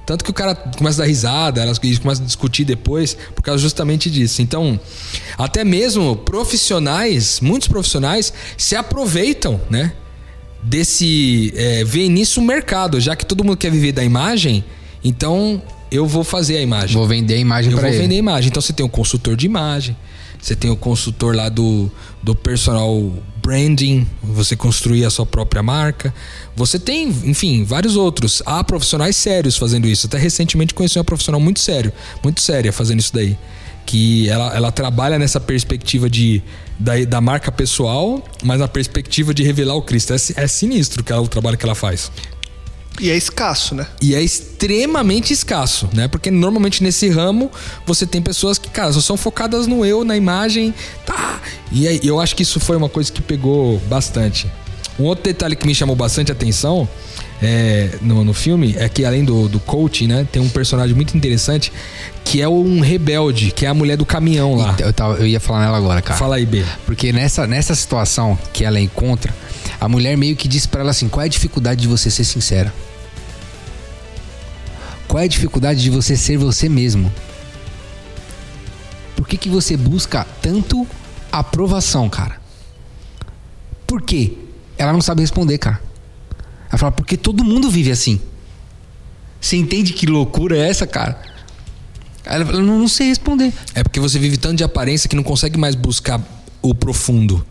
[0.07, 3.61] Tanto que o cara começa a dar risada, elas começam a discutir depois, por causa
[3.61, 4.41] justamente disso.
[4.41, 4.79] Então,
[5.37, 9.91] até mesmo profissionais, muitos profissionais se aproveitam, né?
[10.63, 11.53] Desse.
[11.57, 14.63] É, ver nisso o mercado, já que todo mundo quer viver da imagem,
[15.03, 16.95] então eu vou fazer a imagem.
[16.95, 18.03] Vou vender a imagem Eu para vou ele.
[18.03, 18.47] vender a imagem.
[18.49, 19.95] Então você tem o consultor de imagem,
[20.41, 21.91] você tem o consultor lá do,
[22.23, 23.11] do personal
[23.47, 26.13] branding, você construir a sua própria marca.
[26.53, 28.43] Você tem, enfim, vários outros.
[28.45, 30.05] Há profissionais sérios fazendo isso.
[30.05, 33.37] Até recentemente conheci uma profissional muito sério, muito séria fazendo isso daí.
[33.85, 36.43] Que ela, ela trabalha nessa perspectiva de,
[36.77, 40.11] da, da marca pessoal, mas na perspectiva de revelar o Cristo.
[40.11, 42.11] É, é sinistro que ela, o trabalho que ela faz.
[42.99, 43.85] E é escasso, né?
[44.01, 46.07] E é extremamente escasso, né?
[46.07, 47.51] Porque normalmente nesse ramo
[47.85, 50.73] você tem pessoas que, cara, só são focadas no eu, na imagem,
[51.71, 54.49] E aí, eu acho que isso foi uma coisa que pegou bastante.
[54.99, 56.87] Um outro detalhe que me chamou bastante atenção
[57.41, 60.27] é, no, no filme é que além do, do coaching, né?
[60.31, 61.71] Tem um personagem muito interessante
[62.25, 64.75] que é um rebelde, que é a mulher do caminhão lá.
[64.79, 66.17] Eu, tava- eu ia falar nela agora, cara.
[66.17, 66.63] Fala aí, B.
[66.85, 69.33] Porque nessa, nessa situação que ela encontra,
[69.79, 72.23] a mulher meio que diz pra ela assim: qual é a dificuldade de você ser
[72.23, 72.73] sincera?
[75.07, 77.11] Qual é a dificuldade de você ser você mesmo?
[79.15, 80.87] Por que, que você busca tanto
[81.31, 82.39] aprovação, cara?
[83.85, 84.33] Por quê?
[84.77, 85.81] Ela não sabe responder, cara.
[86.69, 88.21] Ela fala, porque todo mundo vive assim.
[89.39, 91.21] Você entende que loucura é essa, cara?
[92.25, 93.53] Ela fala, não, não sei responder.
[93.73, 96.21] É porque você vive tanto de aparência que não consegue mais buscar
[96.61, 97.45] o profundo.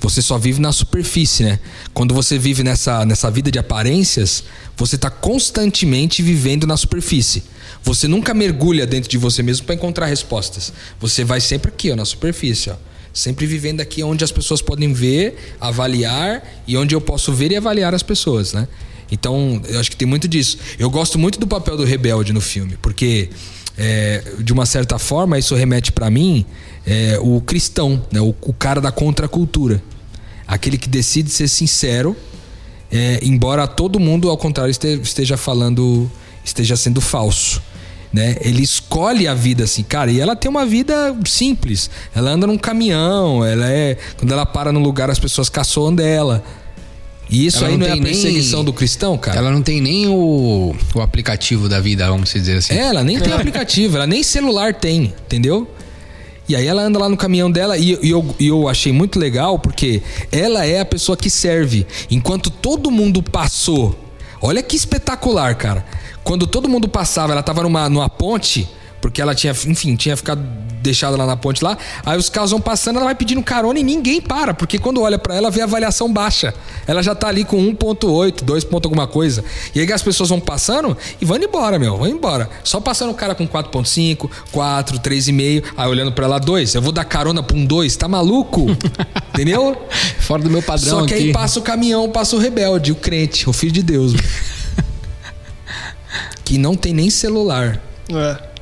[0.00, 1.58] Você só vive na superfície, né?
[1.94, 4.44] Quando você vive nessa, nessa vida de aparências,
[4.76, 7.42] você está constantemente vivendo na superfície.
[7.82, 10.72] Você nunca mergulha dentro de você mesmo para encontrar respostas.
[11.00, 12.76] Você vai sempre aqui, ó, na superfície, ó.
[13.14, 17.56] Sempre vivendo aqui onde as pessoas podem ver, avaliar e onde eu posso ver e
[17.56, 18.68] avaliar as pessoas, né?
[19.10, 20.58] Então, eu acho que tem muito disso.
[20.78, 23.30] Eu gosto muito do papel do rebelde no filme, porque
[23.78, 26.44] é, de uma certa forma isso remete para mim
[26.84, 28.20] é, o cristão, né?
[28.20, 29.80] o, o cara da contracultura,
[30.46, 32.16] aquele que decide ser sincero,
[32.90, 36.10] é, embora todo mundo ao contrário este- esteja falando,
[36.44, 37.62] esteja sendo falso.
[38.14, 38.36] Né?
[38.42, 41.90] Ele escolhe a vida assim, cara, e ela tem uma vida simples.
[42.14, 43.96] Ela anda num caminhão, ela é.
[44.16, 46.44] Quando ela para no lugar, as pessoas caçoam dela.
[47.28, 49.38] E isso Ela aí não não, é a tem nem- perseguição do cristão, cara?
[49.38, 52.74] Ela não tem nem o, o aplicativo da vida, vamos dizer assim.
[52.74, 55.68] É, ela nem tem aplicativo, ela nem celular tem, entendeu?
[56.48, 59.18] E aí ela anda lá no caminhão dela e, e eu, e eu achei muito
[59.18, 60.00] legal porque
[60.30, 61.84] ela é a pessoa que serve.
[62.08, 64.03] Enquanto todo mundo passou.
[64.46, 65.86] Olha que espetacular, cara.
[66.22, 68.68] Quando todo mundo passava, ela tava numa, numa ponte,
[69.04, 70.40] porque ela tinha, enfim, tinha ficado
[70.80, 71.76] deixada lá na ponte lá.
[72.06, 75.18] Aí os carros vão passando, ela vai pedindo carona e ninguém para, porque quando olha
[75.18, 76.54] pra ela, vê a avaliação baixa.
[76.86, 79.44] Ela já tá ali com 1.8, 2 ponto alguma coisa.
[79.74, 82.48] E aí as pessoas vão passando e vão embora, meu, vão embora.
[82.64, 86.90] Só passando o cara com 4.5, 4, 3,5, aí olhando pra ela 2, eu vou
[86.90, 88.68] dar carona pra um 2, tá maluco?
[89.34, 89.76] Entendeu?
[90.20, 91.24] Fora do meu padrão Só que aqui.
[91.24, 94.14] aí passa o caminhão, passa o rebelde, o crente, o filho de Deus.
[94.14, 94.24] meu.
[96.42, 97.82] que não tem nem celular.
[98.08, 98.53] É.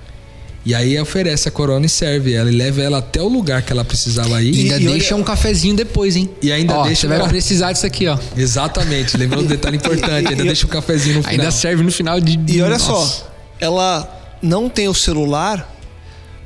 [0.64, 3.72] E aí oferece a corona e serve ela e leva ela até o lugar que
[3.72, 4.58] ela precisava E ir.
[4.72, 6.30] ainda E- e deixa olha- um cafezinho depois, hein?
[6.40, 8.16] E ainda Ó, deixa Você vai precisar disso aqui, ó.
[8.36, 11.34] Exatamente, lembrou um detalhe importante, ainda E- deixa o cafezinho no final.
[11.40, 12.38] Ainda serve no final de.
[12.48, 12.84] E olha Nossa.
[12.86, 15.68] só, ela não tem o celular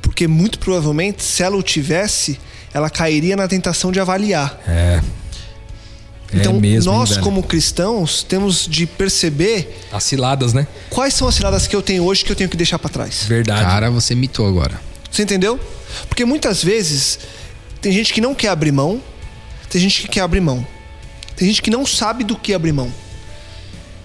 [0.01, 2.39] porque muito provavelmente se ela o tivesse,
[2.73, 4.59] ela cairia na tentação de avaliar.
[4.67, 4.99] É.
[6.33, 7.21] Então, é mesmo, hein, nós velho?
[7.21, 10.67] como cristãos temos de perceber As ciladas, né?
[10.89, 13.23] quais são as ciladas que eu tenho hoje que eu tenho que deixar pra trás.
[13.23, 13.61] Verdade.
[13.61, 14.79] Cara, você mitou agora.
[15.09, 15.59] Você entendeu?
[16.09, 17.19] Porque muitas vezes
[17.81, 19.01] tem gente que não quer abrir mão,
[19.69, 20.65] tem gente que quer abrir mão.
[21.35, 22.91] Tem gente que não sabe do que abrir mão.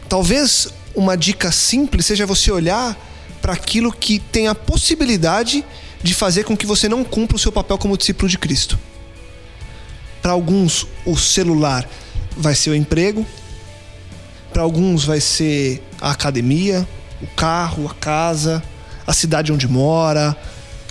[0.09, 2.97] Talvez uma dica simples seja você olhar
[3.41, 5.65] para aquilo que tem a possibilidade
[6.03, 8.79] de fazer com que você não cumpra o seu papel como discípulo de Cristo.
[10.21, 11.89] Para alguns, o celular
[12.37, 13.27] vai ser o emprego,
[14.53, 16.87] para alguns vai ser a academia,
[17.23, 18.63] o carro, a casa,
[19.07, 20.37] a cidade onde mora,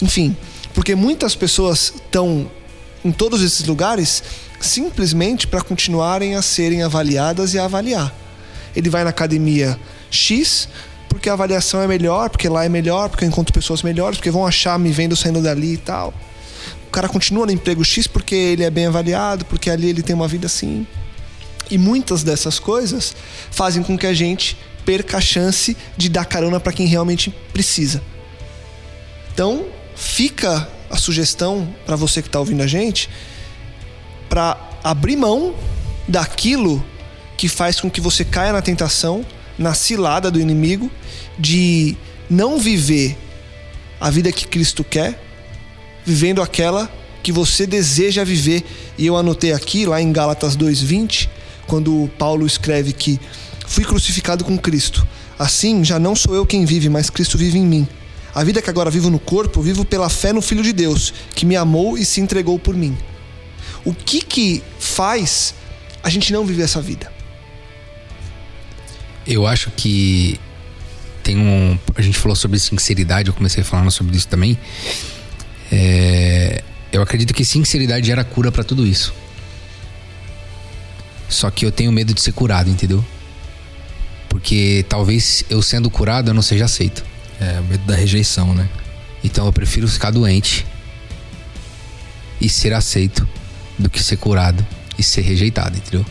[0.01, 0.35] enfim,
[0.73, 2.49] porque muitas pessoas estão
[3.03, 4.23] em todos esses lugares
[4.59, 8.13] simplesmente para continuarem a serem avaliadas e a avaliar.
[8.75, 9.77] Ele vai na academia
[10.09, 10.69] X
[11.09, 14.31] porque a avaliação é melhor, porque lá é melhor, porque eu encontro pessoas melhores, porque
[14.31, 16.13] vão achar me vendo saindo dali e tal.
[16.87, 20.15] O cara continua no emprego X porque ele é bem avaliado, porque ali ele tem
[20.15, 20.87] uma vida assim.
[21.71, 23.15] E muitas dessas coisas
[23.49, 28.01] fazem com que a gente perca a chance de dar carona para quem realmente precisa.
[29.33, 33.09] Então, fica a sugestão para você que está ouvindo a gente
[34.29, 35.55] para abrir mão
[36.07, 36.83] daquilo
[37.37, 39.25] que faz com que você caia na tentação,
[39.57, 40.91] na cilada do inimigo,
[41.39, 41.95] de
[42.29, 43.17] não viver
[43.99, 45.21] a vida que Cristo quer,
[46.05, 46.91] vivendo aquela
[47.23, 48.63] que você deseja viver.
[48.97, 51.29] E eu anotei aqui, lá em Gálatas 2,20,
[51.71, 53.17] quando Paulo escreve que
[53.65, 55.07] fui crucificado com Cristo.
[55.39, 57.87] Assim, já não sou eu quem vive, mas Cristo vive em mim.
[58.35, 61.45] A vida que agora vivo no corpo, vivo pela fé no Filho de Deus, que
[61.45, 62.97] me amou e se entregou por mim.
[63.85, 65.55] O que que faz
[66.03, 67.09] a gente não viver essa vida?
[69.25, 70.37] Eu acho que
[71.23, 71.79] tem um.
[71.95, 74.57] A gente falou sobre sinceridade, eu comecei falando sobre isso também.
[75.71, 79.13] É, eu acredito que sinceridade gera cura para tudo isso.
[81.31, 83.03] Só que eu tenho medo de ser curado, entendeu?
[84.29, 87.03] Porque talvez eu sendo curado eu não seja aceito.
[87.39, 88.69] É, o medo da rejeição, né?
[89.23, 90.65] Então eu prefiro ficar doente
[92.39, 93.27] e ser aceito
[93.79, 94.65] do que ser curado
[94.97, 96.05] e ser rejeitado, entendeu?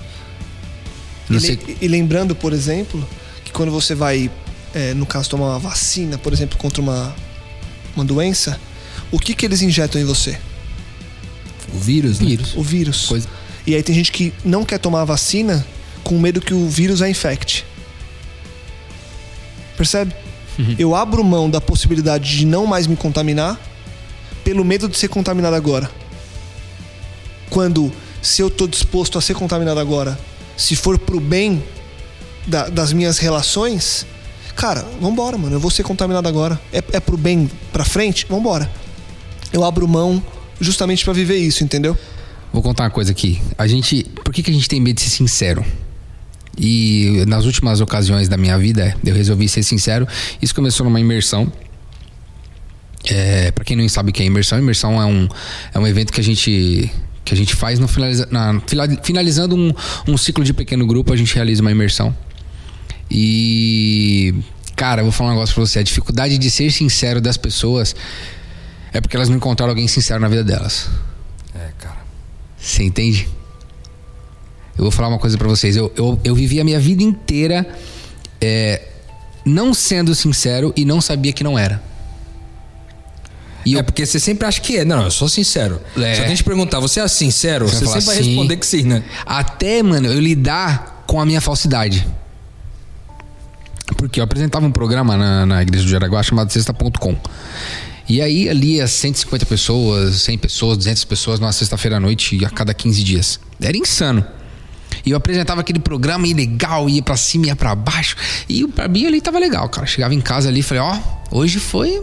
[1.28, 3.06] E, le e, lembrando, por exemplo,
[3.44, 4.30] que quando você vai,
[4.74, 7.14] é, no caso, tomar uma vacina, por exemplo, contra uma,
[7.94, 8.58] uma doença,
[9.12, 10.38] o que, que eles injetam em você?
[11.72, 12.26] O vírus, né?
[12.26, 12.54] Vírus.
[12.56, 13.06] O vírus.
[13.06, 13.28] Coisa-
[13.66, 15.64] E aí tem gente que não quer tomar a vacina
[16.02, 17.64] com medo que o vírus a infecte.
[19.76, 20.14] Percebe?
[20.78, 23.58] Eu abro mão da possibilidade de não mais me contaminar
[24.44, 25.90] pelo medo de ser contaminado agora.
[27.48, 30.18] Quando, se eu tô disposto a ser contaminado agora,
[30.56, 31.62] se for pro bem
[32.46, 34.04] da- das minhas relações,
[34.54, 35.56] cara, vambora, mano.
[35.56, 36.60] Eu vou ser contaminado agora.
[36.72, 38.26] É, é pro bem pra frente?
[38.28, 38.70] Vambora.
[39.52, 40.22] Eu abro mão
[40.60, 41.96] justamente pra viver isso, entendeu?
[42.52, 43.40] Vou contar uma coisa aqui.
[43.56, 44.04] A gente.
[44.24, 45.64] Por que, que a gente tem medo de ser sincero?
[46.58, 50.06] E nas últimas ocasiões da minha vida, eu resolvi ser sincero.
[50.42, 51.50] Isso começou numa imersão.
[53.08, 55.26] É, para quem não sabe o que é imersão, imersão é um,
[55.72, 56.90] é um evento que a gente
[57.24, 58.60] que a gente faz no finaliza, na,
[59.02, 59.72] finalizando um,
[60.06, 62.14] um ciclo de pequeno grupo, a gente realiza uma imersão.
[63.10, 64.34] E
[64.76, 67.94] cara, eu vou falar um negócio pra você, a dificuldade de ser sincero das pessoas
[68.92, 70.90] é porque elas não encontraram alguém sincero na vida delas.
[71.54, 71.99] É, cara.
[72.60, 73.28] Você entende?
[74.76, 75.76] Eu vou falar uma coisa pra vocês.
[75.76, 77.66] Eu, eu, eu vivi a minha vida inteira
[78.40, 78.82] é,
[79.44, 81.82] não sendo sincero e não sabia que não era.
[83.64, 84.84] E é eu, porque você sempre acha que é.
[84.84, 85.80] Não, eu sou sincero.
[85.96, 86.14] É.
[86.14, 87.68] Se alguém te perguntar, você é sincero?
[87.68, 88.30] Você Você, vai sempre vai sim.
[88.30, 89.02] responder que sim, né?
[89.26, 92.06] até, mano, eu lidar com a minha falsidade.
[93.96, 97.16] Porque eu apresentava um programa na, na igreja do Jaraguá chamado Sexta.com.
[98.10, 102.50] E aí ali as 150 pessoas, 100 pessoas, 200 pessoas numa sexta-feira à noite a
[102.50, 103.38] cada 15 dias.
[103.62, 104.26] Era insano.
[105.06, 108.16] E eu apresentava aquele programa e legal, ia pra cima, ia pra baixo.
[108.48, 109.86] E pra mim ali tava legal, cara.
[109.86, 110.98] Chegava em casa ali e falei, ó,
[111.30, 112.02] hoje foi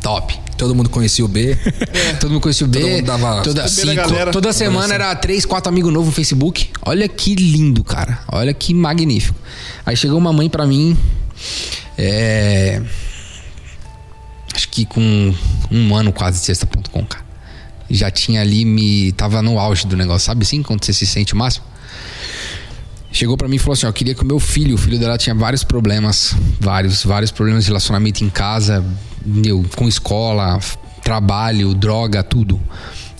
[0.00, 0.38] top.
[0.56, 1.58] Todo mundo conhecia o B.
[2.20, 2.78] Todo mundo conhecia o B.
[2.78, 4.30] Todo mundo dava- toda, galera.
[4.30, 6.68] toda semana era três, quatro amigos novos no Facebook.
[6.82, 8.20] Olha que lindo, cara.
[8.30, 9.36] Olha que magnífico.
[9.84, 10.96] Aí chegou uma mãe pra mim.
[11.98, 12.80] É.
[14.56, 15.34] Acho que com
[15.70, 17.22] um ano quase de sexta.com, cara.
[17.90, 19.12] Já tinha ali me.
[19.12, 20.62] Tava no auge do negócio, sabe assim?
[20.62, 21.66] Quando você se sente o máximo.
[23.12, 25.18] Chegou pra mim e falou assim: ó, queria que o meu filho, o filho dela
[25.18, 28.82] tinha vários problemas, vários, vários problemas de relacionamento em casa,
[29.26, 30.58] meu, com escola,
[31.04, 32.58] trabalho, droga, tudo.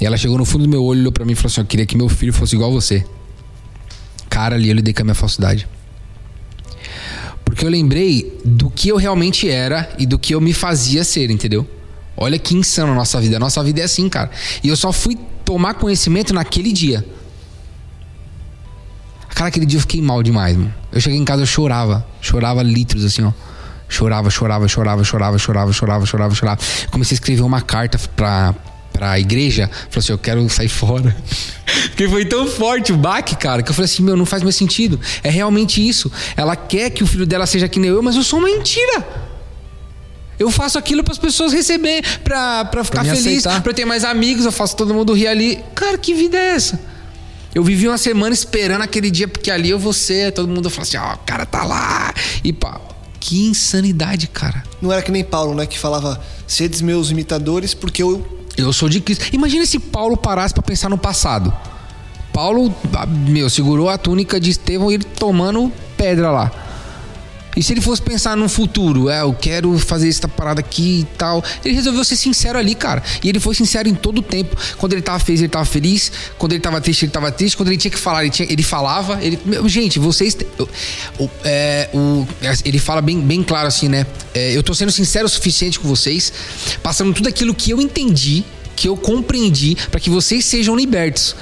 [0.00, 1.66] E ela chegou no fundo do meu olho, olhou pra mim e falou assim: eu
[1.66, 3.04] queria que meu filho fosse igual a você.
[4.30, 5.68] Cara, ali eu lidei com a minha falsidade.
[7.46, 11.30] Porque eu lembrei do que eu realmente era e do que eu me fazia ser,
[11.30, 11.66] entendeu?
[12.16, 13.36] Olha que insano a nossa vida.
[13.36, 14.30] A nossa vida é assim, cara.
[14.62, 17.06] E eu só fui tomar conhecimento naquele dia.
[19.30, 20.74] Cara, aquele dia eu fiquei mal demais, mano.
[20.90, 22.06] Eu cheguei em casa, eu chorava.
[22.20, 23.32] Chorava litros, assim, ó.
[23.88, 26.60] Chorava, chorava, chorava, chorava, chorava, chorava, chorava, chorava.
[26.90, 28.54] Comecei a escrever uma carta pra,
[28.96, 29.68] pra igreja.
[29.90, 31.14] Falei assim, eu quero sair fora.
[31.88, 34.56] Porque foi tão forte o baque, cara, que eu falei assim, meu, não faz mais
[34.56, 34.98] sentido.
[35.22, 36.10] É realmente isso.
[36.36, 39.06] Ela quer que o filho dela seja que nem eu, mas eu sou uma mentira.
[40.38, 43.62] Eu faço aquilo para as pessoas receber, pra, pra ficar me feliz, aceitar.
[43.62, 45.58] pra eu ter mais amigos, eu faço todo mundo rir ali.
[45.74, 46.78] Cara, que vida é essa?
[47.54, 50.30] Eu vivi uma semana esperando aquele dia, porque ali eu vou ser.
[50.32, 52.12] Todo mundo fala assim, ó, o cara tá lá.
[52.44, 52.78] E pá,
[53.18, 54.62] que insanidade, cara.
[54.80, 55.64] Não era que nem Paulo, né?
[55.64, 58.35] Que falava, sedes meus imitadores, porque eu.
[58.56, 59.26] Eu sou de Cristo.
[59.32, 61.52] Imagina se Paulo parasse pra pensar no passado.
[62.32, 62.74] Paulo,
[63.28, 66.65] meu, segurou a túnica de Estevão e ele tomando pedra lá.
[67.56, 71.16] E se ele fosse pensar no futuro, é, eu quero fazer essa parada aqui e
[71.16, 71.42] tal.
[71.64, 73.02] Ele resolveu ser sincero ali, cara.
[73.24, 74.54] E ele foi sincero em todo o tempo.
[74.76, 76.12] Quando ele tava feliz, ele tava feliz.
[76.36, 77.56] Quando ele tava triste, ele tava triste.
[77.56, 79.18] Quando ele tinha que falar, ele, tinha, ele falava.
[79.24, 80.36] Ele, meu, gente, vocês.
[81.42, 82.28] é, o,
[82.62, 84.04] ele fala bem, bem claro assim, né?
[84.34, 86.30] É, eu tô sendo sincero o suficiente com vocês,
[86.82, 88.44] passando tudo aquilo que eu entendi,
[88.76, 91.34] que eu compreendi, para que vocês sejam libertos.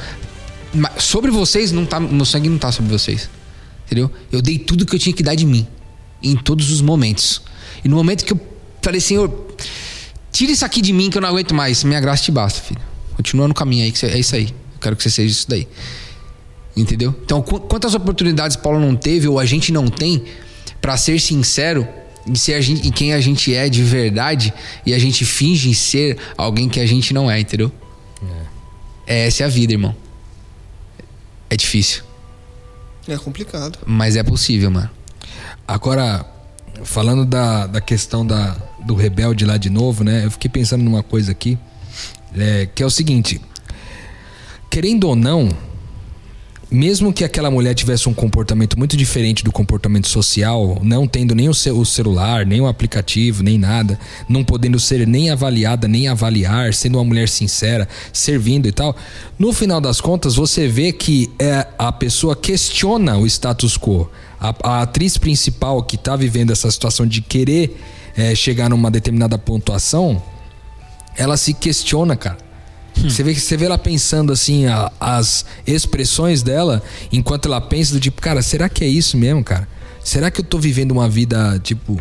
[0.97, 3.29] Sobre vocês, não tá, meu sangue não tá sobre vocês.
[3.85, 4.09] Entendeu?
[4.31, 5.67] Eu dei tudo que eu tinha que dar de mim
[6.25, 7.43] em todos os momentos.
[7.85, 8.41] E no momento que eu
[8.81, 9.31] falei, Senhor,
[10.33, 11.85] tira isso aqui de mim que eu não aguento mais.
[11.85, 12.81] Minha graça te basta, filho.
[13.17, 14.47] Continua no caminho aí, que é isso aí.
[14.47, 15.69] Eu quero que você seja isso daí.
[16.77, 17.15] Entendeu?
[17.25, 20.25] Então, quantas oportunidades Paulo não teve ou a gente não tem
[20.81, 21.87] para ser sincero
[22.27, 24.53] em, ser a gente, em quem a gente é de verdade
[24.85, 27.71] e a gente finge ser alguém que a gente não é, entendeu?
[29.07, 29.27] É.
[29.27, 29.95] Essa é a vida, irmão.
[31.49, 32.03] É difícil.
[33.07, 33.79] É complicado.
[33.87, 34.91] Mas é possível, mano.
[35.67, 36.25] Agora,
[36.85, 40.25] falando da, da questão da, do rebelde lá de novo, né?
[40.25, 41.59] Eu fiquei pensando numa coisa aqui,
[42.37, 43.41] é, que é o seguinte:
[44.71, 45.49] querendo ou não,
[46.75, 51.49] mesmo que aquela mulher tivesse um comportamento muito diferente do comportamento social, não tendo nem
[51.49, 53.99] o, o, celular, nem o aplicativo, nem nada,
[54.29, 58.97] não podendo ser nem avaliada, nem avaliar, sendo uma mulher sincera, servindo e tal,
[59.39, 64.11] no final das contas você vê que é, a pessoa questiona o status quo
[64.41, 67.81] a, a atriz principal que tá vivendo essa situação de querer
[68.17, 70.23] é, chegar numa determinada pontuação,
[71.17, 72.44] ela se questiona, cara.
[72.99, 73.11] Hum.
[73.11, 76.83] Você, vê, você vê ela pensando assim, a, as expressões dela,
[77.13, 79.69] enquanto ela pensa do tipo, cara, será que é isso mesmo, cara?
[80.03, 81.99] Será que eu tô vivendo uma vida, tipo.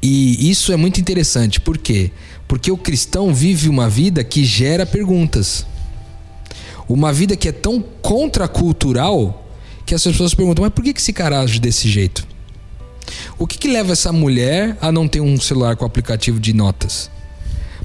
[0.00, 2.10] E isso é muito interessante, por quê?
[2.48, 5.66] Porque o cristão vive uma vida que gera perguntas.
[6.88, 9.46] Uma vida que é tão contracultural
[9.86, 12.26] que as pessoas perguntam, mas por que, que esse cara age desse jeito?
[13.38, 17.10] O que, que leva essa mulher a não ter um celular com aplicativo de notas?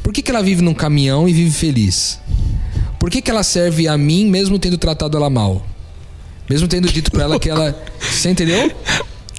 [0.08, 2.18] Por que, que ela vive num caminhão e vive feliz?
[2.98, 5.68] Por que, que ela serve a mim mesmo tendo tratado ela mal?
[6.50, 7.78] Mesmo tendo dito para ela que ela.
[8.00, 8.72] Você entendeu?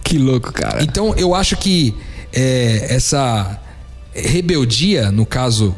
[0.05, 0.85] Que louco, cara.
[0.85, 1.95] Então eu acho que
[2.35, 3.59] é, essa
[4.13, 5.75] rebeldia, no caso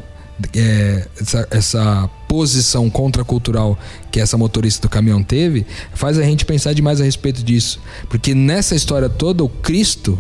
[0.57, 3.79] é, essa, essa posição contracultural
[4.11, 5.65] que essa motorista do caminhão teve,
[5.95, 7.81] faz a gente pensar demais a respeito disso.
[8.09, 10.19] Porque nessa história toda, o Cristo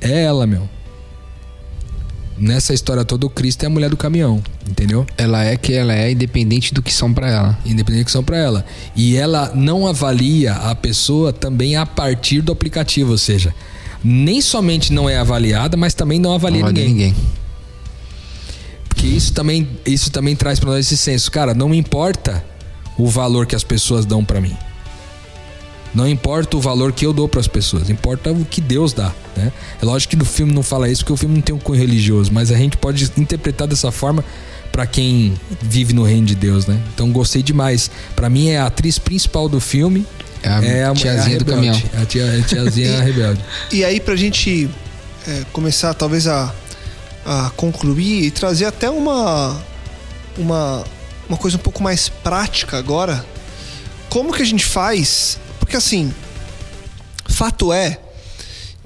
[0.00, 0.77] é ela, meu.
[2.38, 5.06] Nessa história toda, o Cristo é a mulher do caminhão, entendeu?
[5.16, 7.58] Ela é que ela é, independente do que são para ela.
[7.66, 8.64] Independente do que são para ela.
[8.94, 13.52] E ela não avalia a pessoa também a partir do aplicativo, ou seja,
[14.04, 17.08] nem somente não é avaliada, mas também não avalia, não avalia ninguém.
[17.08, 17.28] ninguém.
[18.88, 21.30] Porque isso também, isso também traz para nós esse senso.
[21.30, 22.44] Cara, não importa
[22.96, 24.56] o valor que as pessoas dão para mim.
[25.94, 29.12] Não importa o valor que eu dou para as pessoas, importa o que Deus dá,
[29.36, 29.52] né?
[29.80, 31.78] É lógico que no filme não fala isso porque o filme não tem um cunho
[31.78, 34.24] religioso, mas a gente pode interpretar dessa forma
[34.70, 36.78] para quem vive no reino de Deus, né?
[36.94, 37.90] Então gostei demais.
[38.14, 40.06] Para mim é a atriz principal do filme,
[40.42, 41.82] é a, é a tiazinha é a do caminhão.
[42.00, 43.40] A, tia, a tiazinha rebelde.
[43.72, 44.68] E aí pra gente
[45.26, 46.54] é, começar talvez a
[47.28, 49.62] a concluir e trazer até uma,
[50.38, 50.84] uma,
[51.28, 53.22] uma coisa um pouco mais prática agora.
[54.08, 55.38] Como que a gente faz?
[55.68, 56.14] Porque assim,
[57.28, 58.00] fato é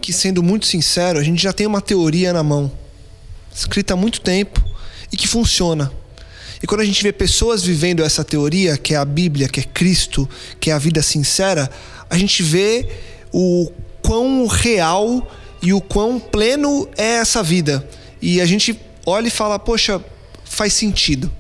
[0.01, 2.73] que, sendo muito sincero, a gente já tem uma teoria na mão,
[3.55, 4.61] escrita há muito tempo
[5.13, 5.93] e que funciona.
[6.61, 9.63] E quando a gente vê pessoas vivendo essa teoria, que é a Bíblia, que é
[9.63, 10.29] Cristo,
[10.59, 11.71] que é a vida sincera,
[12.11, 12.89] a gente vê
[13.33, 13.71] o
[14.03, 15.31] quão real
[15.63, 17.89] e o quão pleno é essa vida
[18.21, 18.77] e a gente
[19.07, 20.05] olha e fala, poxa,
[20.45, 21.31] faz sentido.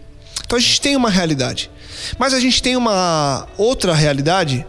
[0.46, 1.68] Então a gente tem uma realidade.
[2.16, 4.64] Mas a gente tem uma outra realidade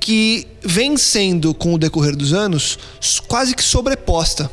[0.00, 2.78] que vem sendo, com o decorrer dos anos,
[3.26, 4.50] quase que sobreposta.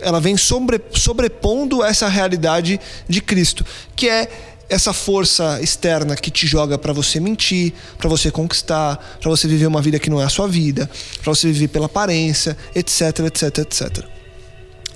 [0.00, 3.64] Ela vem sobre, sobrepondo essa realidade de Cristo,
[3.94, 4.28] que é
[4.68, 9.66] essa força externa que te joga para você mentir, para você conquistar, para você viver
[9.66, 10.90] uma vida que não é a sua vida,
[11.22, 14.15] para você viver pela aparência, etc, etc, etc.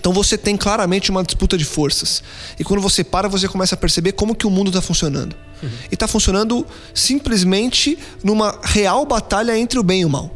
[0.00, 2.22] Então você tem claramente uma disputa de forças.
[2.58, 5.36] E quando você para, você começa a perceber como que o mundo está funcionando.
[5.62, 5.68] Uhum.
[5.90, 10.34] E está funcionando simplesmente numa real batalha entre o bem e o mal.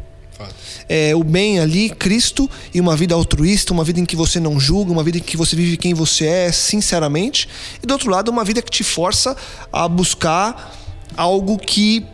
[0.87, 4.61] É, o bem ali, Cristo, e uma vida altruísta, uma vida em que você não
[4.61, 7.49] julga, uma vida em que você vive quem você é, sinceramente.
[7.83, 9.35] E do outro lado, uma vida que te força
[9.73, 10.77] a buscar
[11.17, 12.05] algo que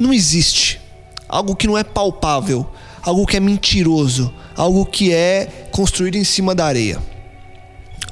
[0.00, 0.80] não existe,
[1.28, 2.68] algo que não é palpável,
[3.02, 7.00] algo que é mentiroso, algo que é construído em cima da areia.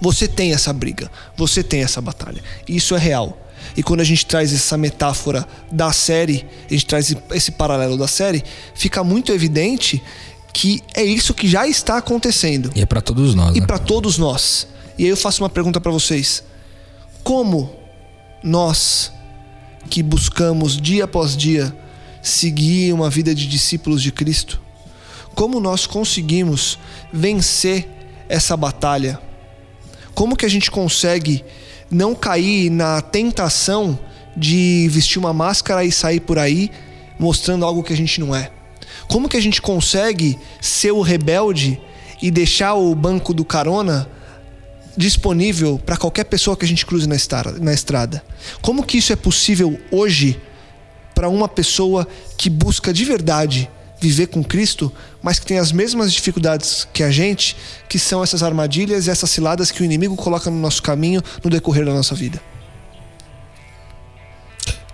[0.01, 2.43] Você tem essa briga, você tem essa batalha.
[2.67, 3.37] Isso é real.
[3.77, 8.07] E quando a gente traz essa metáfora da série, a gente traz esse paralelo da
[8.07, 8.43] série,
[8.75, 10.03] fica muito evidente
[10.53, 12.71] que é isso que já está acontecendo.
[12.75, 13.57] E é para todos nós.
[13.57, 13.67] E né?
[13.67, 14.67] para todos nós.
[14.97, 16.43] E aí eu faço uma pergunta para vocês:
[17.23, 17.73] como
[18.43, 19.13] nós
[19.89, 21.75] que buscamos dia após dia
[22.21, 24.61] seguir uma vida de discípulos de Cristo,
[25.39, 26.81] como nós conseguimos
[27.13, 27.89] vencer
[28.29, 29.21] essa batalha?
[30.13, 31.45] Como que a gente consegue
[31.89, 33.97] não cair na tentação
[34.37, 36.73] de vestir uma máscara e sair por aí
[37.21, 38.51] mostrando algo que a gente não é?
[39.07, 41.81] Como que a gente consegue ser o rebelde
[42.21, 44.11] e deixar o banco do carona
[44.97, 47.15] disponível para qualquer pessoa que a gente cruze na
[47.73, 48.25] estrada?
[48.61, 50.43] Como que isso é possível hoje
[51.15, 53.71] para uma pessoa que busca de verdade
[54.01, 54.93] viver com Cristo,
[55.23, 57.57] mas que tem as mesmas dificuldades que a gente,
[57.89, 61.51] que são essas armadilhas e essas ciladas que o inimigo coloca no nosso caminho no
[61.51, 62.41] decorrer da nossa vida?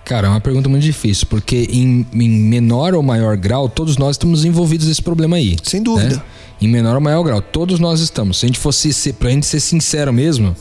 [0.05, 4.11] Cara, é uma pergunta muito difícil, porque em, em menor ou maior grau, todos nós
[4.11, 5.57] estamos envolvidos nesse problema aí.
[5.63, 6.17] Sem dúvida.
[6.17, 6.21] Né?
[6.61, 8.39] Em menor ou maior grau, todos nós estamos.
[8.39, 10.55] Se a gente fosse, ser, pra gente ser sincero mesmo,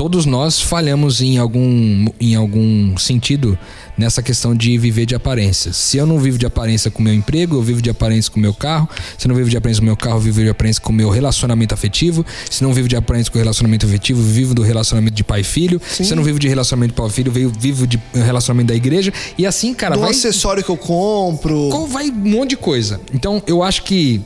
[0.00, 3.58] todos nós falhamos em algum, em algum sentido
[3.98, 5.76] nessa questão de viver de aparências.
[5.76, 8.38] Se eu não vivo de aparência com o meu emprego, eu vivo de aparência com
[8.38, 8.88] o meu carro.
[9.18, 10.90] Se eu não vivo de aparência com o meu carro, eu vivo de aparência com
[10.90, 12.24] o meu relacionamento afetivo.
[12.48, 15.44] Se não vivo de aparência com o relacionamento afetivo, vivo do relacionamento de pai e
[15.44, 15.78] filho.
[15.86, 16.04] Sim.
[16.04, 19.12] Se eu não vivo de relacionamento pai e filho, eu vivo de relacionamento da igreja.
[19.36, 20.12] E assim, cara, do vai...
[20.12, 21.86] acessório que eu compro.
[21.88, 23.02] Vai um monte de coisa.
[23.12, 24.22] Então, eu acho que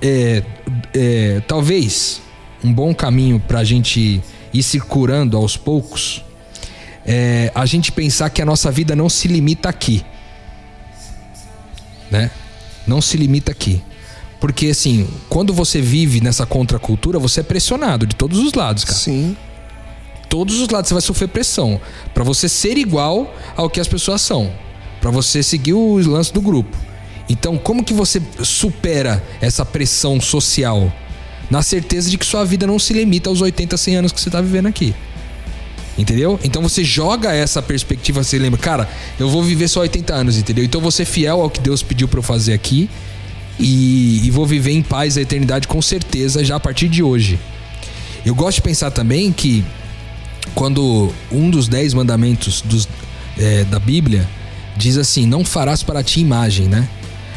[0.00, 0.44] é,
[0.94, 2.20] é, talvez
[2.62, 4.22] um bom caminho pra gente
[4.52, 6.24] ir se curando aos poucos,
[7.04, 10.04] é a gente pensar que a nossa vida não se limita aqui.
[12.10, 12.30] Né?
[12.86, 13.82] Não se limita aqui.
[14.40, 18.98] Porque assim, quando você vive nessa contracultura, você é pressionado de todos os lados, cara.
[18.98, 19.36] Sim.
[20.28, 21.80] Todos os lados você vai sofrer pressão
[22.12, 24.52] para você ser igual ao que as pessoas são,
[25.00, 26.76] para você seguir o lance do grupo.
[27.28, 30.92] Então, como que você supera essa pressão social?
[31.52, 34.30] Na certeza de que sua vida não se limita aos 80, 100 anos que você
[34.30, 34.94] está vivendo aqui.
[35.98, 36.40] Entendeu?
[36.42, 38.88] Então você joga essa perspectiva, você lembra, cara,
[39.20, 40.64] eu vou viver só 80 anos, entendeu?
[40.64, 42.88] Então você fiel ao que Deus pediu para eu fazer aqui
[43.60, 47.38] e, e, vou viver em paz a eternidade com certeza já a partir de hoje.
[48.24, 49.62] Eu gosto de pensar também que
[50.54, 52.88] quando um dos dez mandamentos dos,
[53.38, 54.26] é, da Bíblia
[54.74, 56.88] diz assim, não farás para ti imagem, né?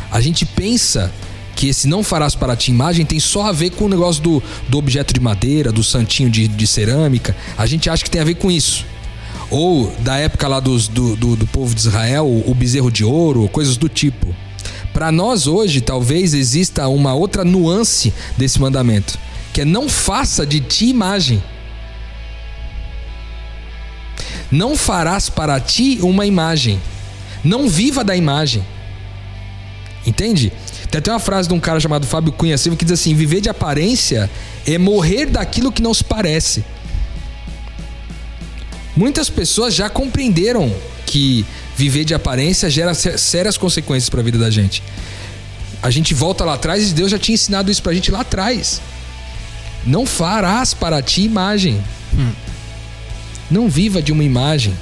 [0.10, 1.12] A gente pensa
[1.56, 4.44] que esse não farás para ti imagem tem só a ver com o negócio do,
[4.68, 7.36] do objeto de madeira, do santinho de, de cerâmica.
[7.58, 8.86] A gente acha que tem a ver com isso.
[9.50, 13.48] Ou da época lá dos, do, do, do povo de Israel, o bezerro de ouro,
[13.48, 14.36] coisas do tipo.
[14.92, 19.18] Para nós hoje, talvez exista uma outra nuance desse mandamento,
[19.54, 21.44] que é não faça de ti imagem.
[24.52, 26.82] Não farás para ti uma imagem.
[27.44, 28.66] Não viva da imagem.
[30.06, 30.52] Entende?
[30.90, 33.42] Tem até uma frase de um cara chamado Fábio Cunha Silva que diz assim: viver
[33.42, 34.30] de aparência
[34.66, 36.64] é morrer daquilo que não se parece.
[38.96, 40.74] Muitas pessoas já compreenderam
[41.06, 44.82] que viver de aparência gera sérias consequências para a vida da gente.
[45.82, 48.22] A gente volta lá atrás e Deus já tinha ensinado isso para a gente lá
[48.22, 48.82] atrás.
[49.86, 51.84] Não farás para ti imagem.
[52.18, 52.32] Hum.
[53.52, 54.74] Não viva de uma imagem.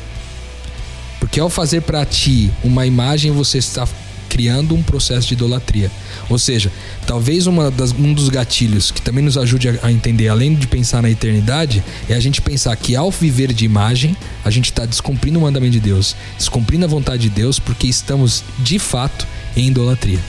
[1.20, 3.88] Porque ao fazer para ti uma imagem, você está
[4.34, 5.92] criando um processo de idolatria.
[6.28, 6.72] Ou seja,
[7.06, 10.66] talvez uma das, um dos gatilhos que também nos ajude a, a entender, além de
[10.66, 14.88] pensar na eternidade, é a gente pensar que ao viver de imagem, a gente está
[14.88, 19.68] descumprindo o mandamento de Deus, descumprindo a vontade de Deus, porque estamos de fato em
[19.68, 20.20] idolatria.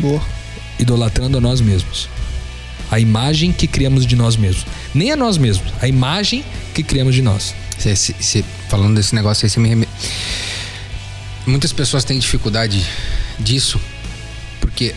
[0.00, 0.20] Boa.
[0.80, 2.08] Idolatrando a nós mesmos.
[2.90, 4.66] A imagem que criamos de nós mesmos.
[4.92, 6.44] Nem a nós mesmos, a imagem
[6.74, 7.54] que criamos de nós.
[7.78, 9.92] Cê, cê, falando desse negócio aí, você me remete
[11.46, 12.86] muitas pessoas têm dificuldade
[13.38, 13.80] disso
[14.60, 14.94] porque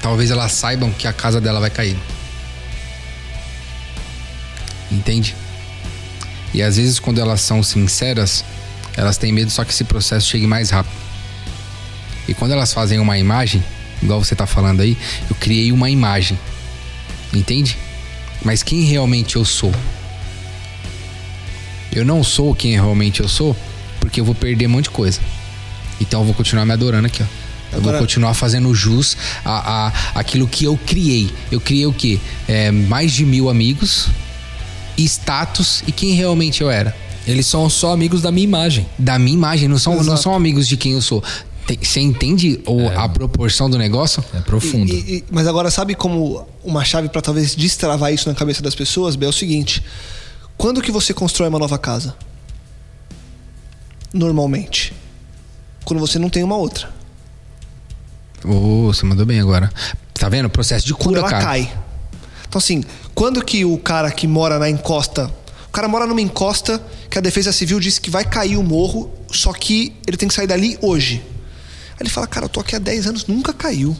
[0.00, 1.96] talvez elas saibam que a casa dela vai cair.
[4.90, 5.34] Entende?
[6.52, 8.44] E às vezes, quando elas são sinceras,
[8.96, 10.94] elas têm medo só que esse processo chegue mais rápido.
[12.28, 13.64] E quando elas fazem uma imagem,
[14.02, 14.96] igual você está falando aí,
[15.30, 16.38] eu criei uma imagem.
[17.32, 17.78] Entende?
[18.44, 19.72] Mas quem realmente eu sou?
[21.90, 23.56] Eu não sou quem realmente eu sou,
[23.98, 25.20] porque eu vou perder um monte de coisa.
[26.02, 27.26] Então eu vou continuar me adorando aqui, ó.
[27.72, 27.96] Eu Agora...
[27.96, 31.30] vou continuar fazendo jus a, a aquilo que eu criei.
[31.50, 32.20] Eu criei o quê?
[32.46, 34.08] É, mais de mil amigos,
[34.98, 36.94] status e quem realmente eu era.
[37.26, 38.86] Eles são só amigos da minha imagem.
[38.98, 41.22] Da minha imagem, não são, não são amigos de quem eu sou.
[41.80, 44.22] Você entende o, é, a proporção do negócio?
[44.34, 44.92] É profundo.
[44.92, 48.74] E, e, mas agora, sabe como uma chave para talvez destravar isso na cabeça das
[48.74, 49.16] pessoas?
[49.16, 49.82] Bem, é o seguinte:
[50.58, 52.14] quando que você constrói uma nova casa?
[54.12, 54.92] normalmente?
[55.92, 56.88] Quando você não tem uma outra.
[58.42, 59.70] Ô, você mandou bem agora.
[60.14, 60.48] Tá vendo?
[60.48, 61.44] Processo de Quando cura, ela cara.
[61.44, 61.70] cai.
[62.48, 62.82] Então, assim,
[63.14, 65.30] quando que o cara que mora na encosta.
[65.66, 69.12] O cara mora numa encosta que a Defesa Civil disse que vai cair o morro,
[69.30, 71.22] só que ele tem que sair dali hoje.
[71.90, 73.94] Aí ele fala: Cara, eu tô aqui há 10 anos, nunca caiu.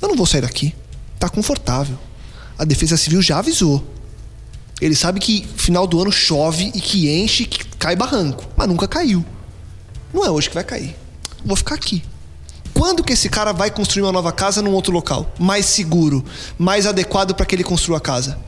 [0.00, 0.72] Eu não vou sair daqui.
[1.18, 1.98] Tá confortável.
[2.56, 3.84] A Defesa Civil já avisou.
[4.80, 8.86] Ele sabe que final do ano chove e que enche, que cai barranco, mas nunca
[8.86, 9.24] caiu.
[10.14, 10.96] Não é hoje que vai cair.
[11.44, 12.02] Vou ficar aqui.
[12.74, 15.32] Quando que esse cara vai construir uma nova casa num outro local?
[15.38, 16.24] Mais seguro,
[16.56, 18.38] mais adequado para que ele construa a casa?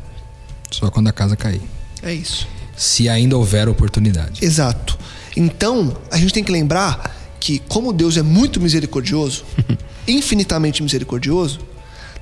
[0.70, 1.62] Só quando a casa cair.
[2.03, 2.47] É isso.
[2.76, 4.45] Se ainda houver oportunidade.
[4.45, 4.97] Exato.
[5.36, 9.45] Então, a gente tem que lembrar que, como Deus é muito misericordioso,
[10.07, 11.61] infinitamente misericordioso,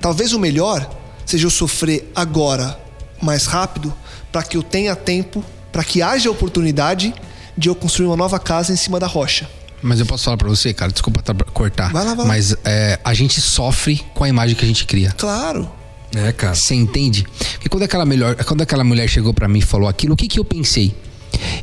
[0.01, 0.89] talvez o melhor
[1.25, 2.79] seja eu sofrer agora
[3.21, 3.93] mais rápido
[4.31, 7.13] para que eu tenha tempo, para que haja oportunidade
[7.57, 9.47] de eu construir uma nova casa em cima da rocha.
[9.81, 11.91] Mas eu posso falar pra você, cara, desculpa cortar.
[11.91, 12.27] Vai lá, vai lá.
[12.27, 15.11] Mas é, a gente sofre com a imagem que a gente cria.
[15.17, 15.69] Claro.
[16.15, 16.55] É, cara.
[16.55, 17.25] Você entende?
[17.53, 20.27] Porque quando aquela, melhor, quando aquela mulher chegou pra mim e falou aquilo, o que,
[20.27, 20.95] que eu pensei?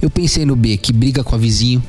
[0.01, 1.83] Eu pensei no B, que briga com a vizinho,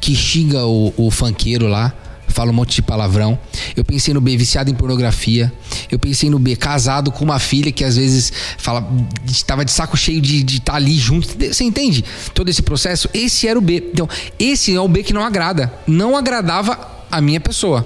[0.00, 1.92] que xinga o, o funkeiro lá,
[2.38, 3.36] fala um monte de palavrão.
[3.74, 5.52] Eu pensei no B, viciado em pornografia.
[5.90, 8.88] Eu pensei no B, casado com uma filha que às vezes fala,
[9.26, 11.26] estava de saco cheio de estar ali junto.
[11.36, 12.04] Você entende?
[12.32, 13.10] Todo esse processo.
[13.12, 13.90] Esse era o B.
[13.92, 14.08] Então,
[14.38, 15.72] esse é o B que não agrada.
[15.84, 16.78] Não agradava
[17.10, 17.84] a minha pessoa.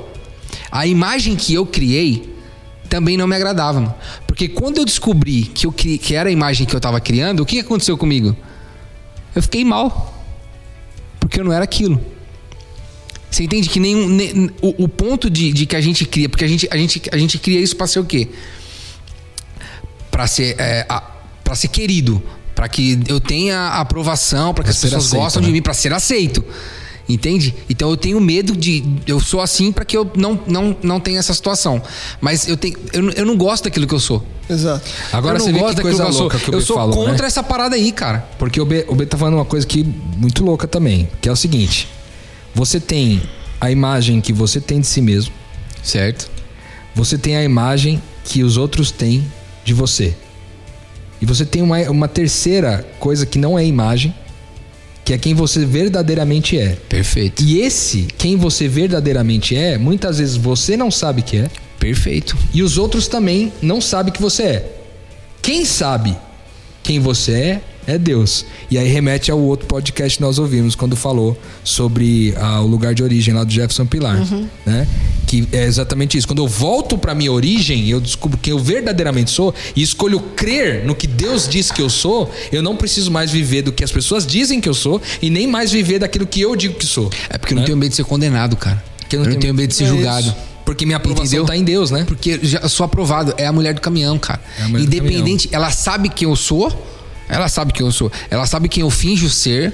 [0.70, 2.36] A imagem que eu criei
[2.90, 3.96] também não me agradava.
[4.26, 5.96] Porque quando eu descobri que, eu cri...
[5.96, 8.36] que era a imagem que eu tava criando, o que aconteceu comigo?
[9.34, 10.14] Eu fiquei mal.
[11.18, 11.98] Porque eu não era aquilo.
[13.32, 16.44] Você entende que nenhum, ne- o, o ponto de, de que a gente cria, porque
[16.44, 18.28] a gente, a gente, a gente cria isso pra ser o quê?
[20.10, 21.00] Pra ser, é, a-
[21.42, 22.22] pra ser querido,
[22.54, 25.52] pra que eu tenha a aprovação, pra que Pra as pessoas aceito, gostam de né?
[25.54, 26.44] mim, pra ser aceito.
[27.08, 27.52] Entende?
[27.68, 28.84] Então eu tenho medo de.
[29.06, 31.82] Eu sou assim pra que eu não, não, não tenha essa situação.
[32.20, 34.24] Mas eu, tenho, eu, não- eu não gosto daquilo que eu sou.
[34.48, 34.88] Exato.
[35.12, 36.20] Agora eu não você vê gosto que daquilo coisa que eu sou.
[36.22, 37.26] louca que o eu B sou falou, contra né?
[37.26, 38.28] essa parada aí, cara.
[38.38, 39.82] Porque o B, o B tá falando uma coisa aqui
[40.16, 41.88] muito louca também, que é o seguinte:
[42.54, 43.22] você tem
[43.60, 45.32] a imagem que você tem de si mesmo,
[45.82, 46.30] Certo?
[46.94, 49.24] você tem a imagem que os outros têm
[49.64, 50.14] de você.
[51.20, 54.14] E você tem uma, uma terceira coisa que não é imagem,
[55.04, 56.76] que é quem você verdadeiramente é.
[56.88, 57.42] Perfeito.
[57.42, 62.36] E esse, quem você verdadeiramente é, muitas vezes você não sabe que é, Perfeito.
[62.52, 64.76] e os outros também não sabem que você é.
[65.40, 66.16] Quem sabe
[66.82, 68.44] quem você é é Deus.
[68.70, 72.94] E aí remete ao outro podcast que nós ouvimos quando falou sobre ah, o lugar
[72.94, 74.18] de origem lá do Jefferson Pilar,
[74.64, 74.86] né?
[75.26, 76.26] Que é exatamente isso.
[76.26, 80.84] Quando eu volto para minha origem, eu descubro quem eu verdadeiramente sou e escolho crer
[80.84, 83.90] no que Deus diz que eu sou, eu não preciso mais viver do que as
[83.90, 87.10] pessoas dizem que eu sou e nem mais viver daquilo que eu digo que sou.
[87.30, 87.66] É porque eu não né?
[87.66, 88.82] tenho medo de ser condenado, cara.
[89.08, 90.26] Que eu não, tenho medo de ser É julgado.
[90.26, 90.36] isso.
[90.64, 91.44] Porque minha aprovação Entendeu?
[91.44, 92.04] tá em Deus, né?
[92.06, 93.34] Porque já eu sou aprovado.
[93.36, 94.40] É a mulher do caminhão, cara.
[94.58, 96.70] É Independente, ela sabe quem eu sou.
[97.32, 98.12] Ela sabe quem eu sou.
[98.30, 99.72] Ela sabe quem eu finjo ser.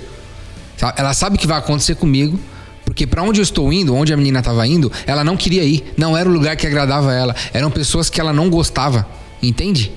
[0.97, 2.39] Ela sabe o que vai acontecer comigo.
[2.85, 5.93] Porque pra onde eu estou indo, onde a menina tava indo, ela não queria ir.
[5.97, 7.35] Não era o lugar que agradava ela.
[7.53, 9.07] Eram pessoas que ela não gostava.
[9.43, 9.91] Entende?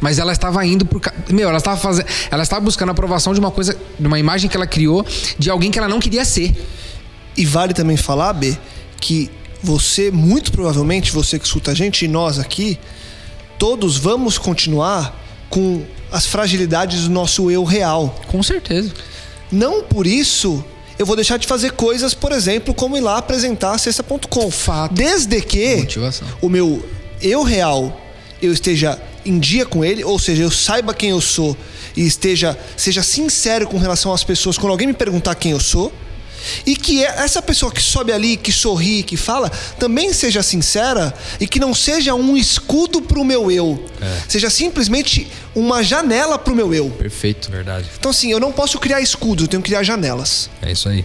[0.00, 1.00] Mas ela estava indo por.
[1.30, 2.06] Meu, ela estava fazendo.
[2.32, 5.06] Ela estava buscando a aprovação de uma coisa, de uma imagem que ela criou
[5.38, 6.52] de alguém que ela não queria ser.
[7.36, 8.58] E vale também falar, B,
[9.00, 9.30] que
[9.62, 12.76] você, muito provavelmente, você que escuta a gente e nós aqui,
[13.56, 15.16] todos vamos continuar
[15.48, 18.20] com as fragilidades do nosso eu real.
[18.28, 18.92] Com certeza.
[19.50, 20.64] Não por isso
[20.98, 24.50] eu vou deixar de fazer coisas, por exemplo, como ir lá apresentar a cesta.com.
[24.50, 24.94] Fato.
[24.94, 26.28] Desde que Motivação.
[26.40, 26.84] o meu
[27.20, 28.00] eu real
[28.40, 31.56] eu esteja em dia com ele, ou seja, eu saiba quem eu sou
[31.96, 35.92] e esteja seja sincero com relação às pessoas quando alguém me perguntar quem eu sou.
[36.66, 41.14] E que é- essa pessoa que sobe ali, que sorri, que fala, também seja sincera
[41.40, 43.84] e que não seja um escudo pro meu eu.
[44.28, 46.90] Seja simplesmente uma janela pro meu eu.
[46.90, 47.50] Perfeito.
[47.50, 47.88] Verdade.
[47.98, 50.48] Então, assim, eu não posso criar escudos, eu tenho que criar janelas.
[50.60, 51.04] É isso aí.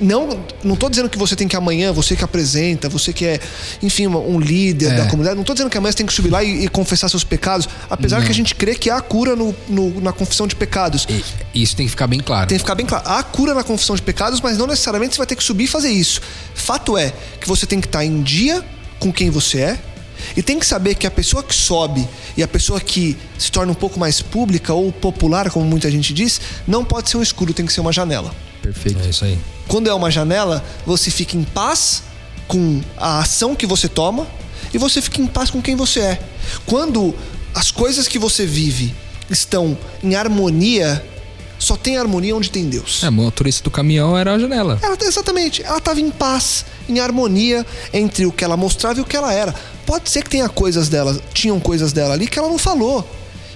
[0.00, 3.38] Não, não tô dizendo que você tem que amanhã, você que apresenta, você que é,
[3.82, 4.96] enfim, um líder É.
[4.96, 7.08] da comunidade, não tô dizendo que amanhã você tem que subir lá e, e confessar
[7.10, 10.56] seus pecados, apesar que a gente crê que há cura no, no- na confissão de
[10.56, 11.06] pecados.
[11.54, 12.48] E Isso tem que ficar bem claro.
[12.48, 13.04] Tem que ficar bem claro.
[13.06, 15.68] Há cura na confissão de pecados, mas não necessariamente você vai ter que subir e
[15.68, 16.20] fazer isso.
[16.54, 18.64] Fato é que você tem que estar em dia
[18.98, 19.78] com quem você é.
[20.36, 23.72] E tem que saber que a pessoa que sobe e a pessoa que se torna
[23.72, 27.54] um pouco mais pública ou popular, como muita gente diz, não pode ser um escudo,
[27.54, 28.34] tem que ser uma janela.
[28.62, 29.00] Perfeito.
[29.04, 29.38] É isso aí.
[29.68, 32.02] Quando é uma janela, você fica em paz
[32.48, 34.26] com a ação que você toma
[34.74, 36.20] e você fica em paz com quem você é.
[36.66, 37.14] Quando
[37.54, 38.94] as coisas que você vive
[39.28, 41.04] estão em harmonia,
[41.58, 43.04] só tem harmonia onde tem Deus.
[43.04, 44.78] É, o motorista do caminhão era a janela.
[44.82, 49.04] Ela, exatamente, ela estava em paz, em harmonia entre o que ela mostrava e o
[49.04, 49.54] que ela era.
[49.86, 53.08] Pode ser que tenha coisas dela, tinham coisas dela ali que ela não falou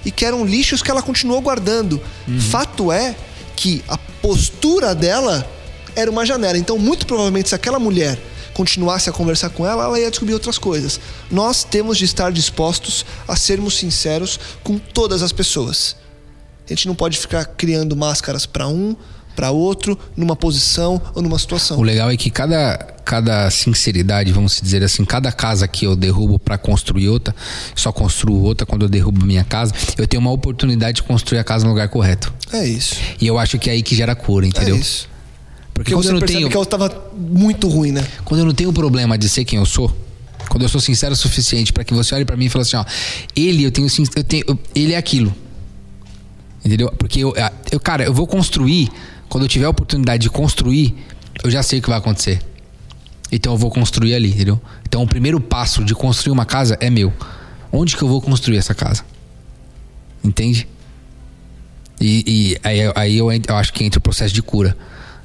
[0.05, 2.01] e que eram lixos que ela continuou guardando.
[2.51, 3.15] Fato é
[3.55, 5.47] que a postura dela
[5.95, 6.57] era uma janela.
[6.57, 8.19] Então, muito provavelmente, se aquela mulher
[8.55, 10.99] continuasse a conversar com ela, ela ia descobrir outras coisas.
[11.29, 15.95] Nós temos de estar dispostos a sermos sinceros com todas as pessoas.
[16.65, 18.95] A gente não pode ficar criando máscaras para um,
[19.35, 21.77] para outro, numa posição ou numa situação.
[21.77, 26.39] O legal é que cada, cada sinceridade, vamos dizer assim, cada casa que eu derrubo
[26.39, 27.35] para construir outra,
[27.75, 31.43] só construo outra quando eu derrubo minha casa, eu tenho uma oportunidade de construir a
[31.43, 32.33] casa no lugar correto.
[32.53, 32.95] É isso.
[33.19, 34.75] E eu acho que é aí que gera cura, É entendeu?
[34.77, 35.07] isso.
[35.73, 38.05] Porque Porque quando você eu não tenho, que ela estava muito ruim, né?
[38.23, 39.93] quando eu não tenho problema de ser quem eu sou,
[40.47, 42.77] quando eu sou sincero o suficiente para que você olhe para mim e fale assim,
[42.77, 42.85] ó,
[43.35, 45.35] ele eu tenho, eu tenho eu- ele é aquilo.
[46.63, 46.91] Entendeu?
[46.97, 47.33] Porque eu,
[47.71, 48.89] eu, cara, eu vou construir,
[49.29, 50.95] quando eu tiver a oportunidade de construir,
[51.43, 52.41] eu já sei o que vai acontecer.
[53.31, 54.61] Então eu vou construir ali, entendeu?
[54.87, 57.11] Então o primeiro passo de construir uma casa é meu.
[57.71, 59.03] Onde que eu vou construir essa casa?
[60.23, 60.67] Entende?
[61.99, 64.77] E, e aí, aí eu, eu acho que entra o processo de cura.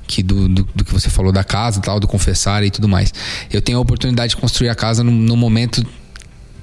[0.06, 3.14] Que do, do, do que você falou da casa, tal, do confessar e tudo mais.
[3.52, 5.86] Eu tenho a oportunidade de construir a casa no, no momento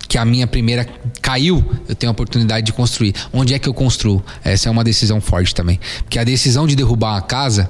[0.07, 0.87] que a minha primeira
[1.21, 3.13] caiu, eu tenho a oportunidade de construir.
[3.33, 4.23] Onde é que eu construo?
[4.43, 5.79] Essa é uma decisão forte também.
[6.03, 7.69] Porque a decisão de derrubar uma casa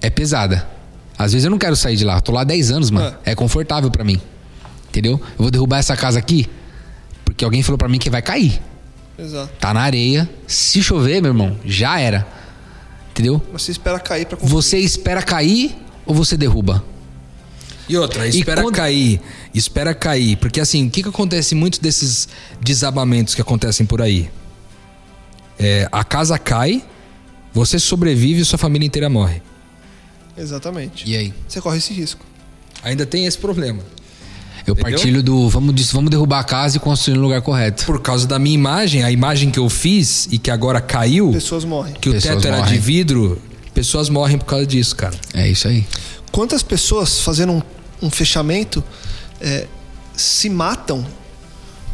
[0.00, 0.66] é pesada.
[1.18, 2.16] Às vezes eu não quero sair de lá.
[2.16, 3.14] Eu tô lá há 10 anos, mano.
[3.24, 4.20] É, confortável pra mim.
[4.88, 5.20] Entendeu?
[5.32, 6.48] Eu vou derrubar essa casa aqui
[7.24, 8.60] porque alguém falou pra mim que vai cair.
[9.18, 9.50] Exato.
[9.60, 10.28] Tá na areia.
[10.46, 12.26] Se chover, meu irmão, já era.
[13.10, 13.42] Entendeu?
[13.52, 14.62] Mas você espera cair pra construir.
[14.62, 16.82] Você espera cair ou você derruba?
[17.88, 19.20] E outra, espera quando- cair.
[19.54, 20.36] Espera cair.
[20.36, 22.28] Porque assim, o que, que acontece em muitos desses
[22.60, 24.30] desabamentos que acontecem por aí?
[25.58, 26.82] É, a casa cai,
[27.52, 29.42] você sobrevive e sua família inteira morre.
[30.36, 31.08] Exatamente.
[31.08, 31.34] E aí?
[31.46, 32.24] Você corre esse risco.
[32.82, 33.80] Ainda tem esse problema.
[34.66, 34.92] Eu Entendeu?
[34.92, 37.84] partilho do vamos, vamos derrubar a casa e construir no lugar correto.
[37.84, 41.64] Por causa da minha imagem, a imagem que eu fiz e que agora caiu, Pessoas
[41.64, 41.94] morrem.
[41.94, 42.78] que o Pessoas teto era de morrem.
[42.78, 43.42] vidro,
[43.74, 45.18] pessoas morrem por causa disso, cara.
[45.34, 45.84] É isso aí.
[46.30, 47.62] Quantas pessoas fazendo um,
[48.02, 48.82] um fechamento
[49.40, 49.66] é,
[50.16, 51.04] se matam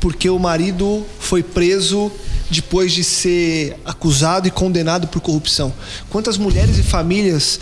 [0.00, 2.12] porque o marido foi preso
[2.50, 5.72] depois de ser acusado e condenado por corrupção?
[6.10, 7.58] Quantas mulheres e famílias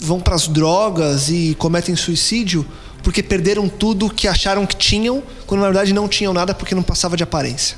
[0.00, 2.66] vão para as drogas e cometem suicídio
[3.02, 6.82] porque perderam tudo que acharam que tinham, quando na verdade não tinham nada porque não
[6.82, 7.76] passava de aparência?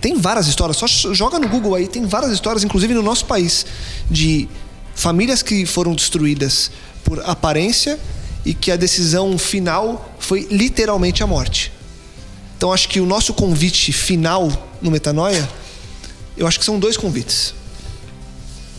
[0.00, 3.64] Tem várias histórias, só joga no Google aí, tem várias histórias, inclusive no nosso país,
[4.10, 4.48] de
[4.94, 6.70] famílias que foram destruídas
[7.04, 7.98] por aparência
[8.44, 11.72] e que a decisão final foi literalmente a morte.
[12.56, 15.48] Então acho que o nosso convite final no Metanoia,
[16.36, 17.54] eu acho que são dois convites.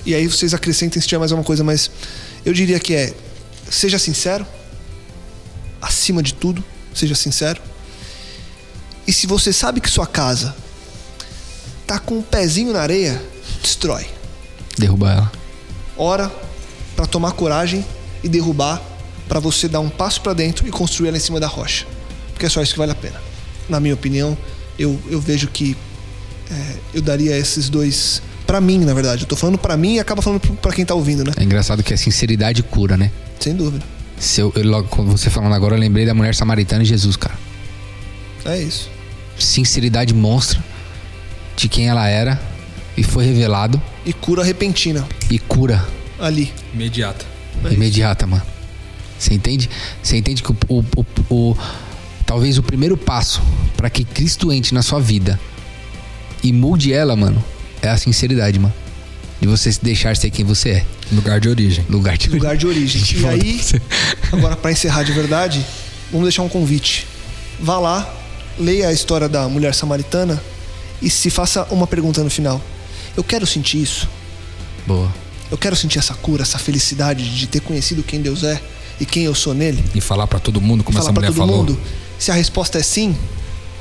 [0.05, 1.89] E aí vocês acrescentem se tiver mais alguma coisa, mas
[2.45, 3.13] eu diria que é
[3.69, 4.45] seja sincero,
[5.81, 6.63] acima de tudo,
[6.93, 7.61] seja sincero.
[9.07, 10.55] E se você sabe que sua casa
[11.85, 13.21] tá com um pezinho na areia,
[13.61, 14.07] destrói.
[14.77, 15.31] Derrubar ela.
[15.97, 16.31] Ora
[16.95, 17.85] para tomar coragem
[18.23, 18.81] e derrubar
[19.27, 21.85] para você dar um passo para dentro e construir ela em cima da rocha.
[22.33, 23.19] Porque é só isso que vale a pena.
[23.67, 24.37] Na minha opinião,
[24.77, 25.75] eu, eu vejo que
[26.51, 29.23] é, eu daria esses dois para mim, na verdade.
[29.23, 31.31] Eu tô falando para mim e acaba falando para quem tá ouvindo, né?
[31.37, 33.11] É engraçado que a sinceridade cura, né?
[33.39, 33.83] Sem dúvida.
[34.17, 37.15] Se eu, eu logo, quando você falando agora, eu lembrei da mulher samaritana e Jesus,
[37.15, 37.35] cara.
[38.45, 38.89] É isso.
[39.37, 40.63] Sinceridade monstra
[41.55, 42.39] de quem ela era
[42.95, 45.85] e foi revelado E cura repentina e cura
[46.19, 46.53] ali.
[46.73, 47.25] Imediata.
[47.71, 48.43] imediata, mano.
[49.17, 49.69] Você entende?
[50.03, 51.05] Você entende que o, o, o-
[51.51, 51.57] o-
[52.25, 53.41] talvez o primeiro passo
[53.77, 55.39] para que Cristo entre na sua vida
[56.43, 57.43] e mude ela, mano,
[57.81, 58.73] é a sinceridade, mano.
[59.39, 60.85] De você se deixar ser quem você é.
[61.11, 61.85] Lugar de origem.
[61.89, 63.01] Lugar de Lugar de origem.
[63.03, 63.61] De E volta aí,
[64.31, 65.63] agora para encerrar de verdade,
[66.11, 67.05] vamos deixar um convite.
[67.59, 68.11] Vá lá,
[68.57, 70.41] leia a história da mulher samaritana
[71.01, 72.61] e se faça uma pergunta no final.
[73.15, 74.09] Eu quero sentir isso.
[74.87, 75.13] Boa.
[75.51, 78.59] Eu quero sentir essa cura, essa felicidade de ter conhecido quem Deus é
[78.99, 79.83] e quem eu sou nele.
[79.93, 81.57] E falar pra todo mundo como falar essa pra mulher todo falou.
[81.65, 81.79] mundo.
[82.17, 83.15] Se a resposta é sim,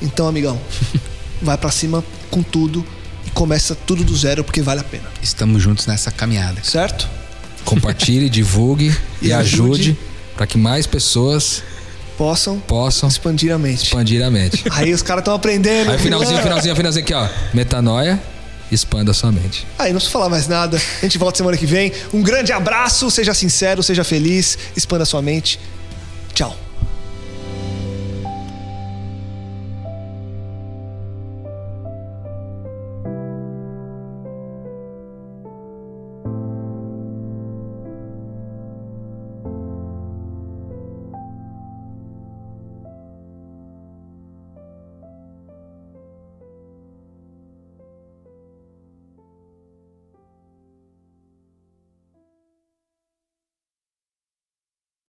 [0.03, 0.59] então, amigão,
[1.41, 2.85] vai pra cima com tudo
[3.27, 5.05] e começa tudo do zero porque vale a pena.
[5.23, 6.63] Estamos juntos nessa caminhada.
[6.65, 7.09] Certo?
[7.65, 9.83] Compartilhe, divulgue e, E ajude.
[9.93, 9.99] ajude
[10.37, 11.63] para que mais pessoas
[12.19, 13.85] Possam possam expandir a mente.
[13.87, 14.63] expandir a mente.
[14.71, 15.91] Aí os caras estão aprendendo.
[15.91, 17.29] Aí finalzinho, finalzinho, finalzinho aqui, ó.
[17.53, 18.23] Metanoia,
[18.71, 19.67] expanda sua mente.
[19.79, 20.77] Aí não preciso falar mais nada.
[20.77, 21.93] A gente volta semana que vem.
[22.13, 25.59] Um grande abraço, seja sincero, seja feliz, expanda sua mente.
[26.35, 26.64] Tchau.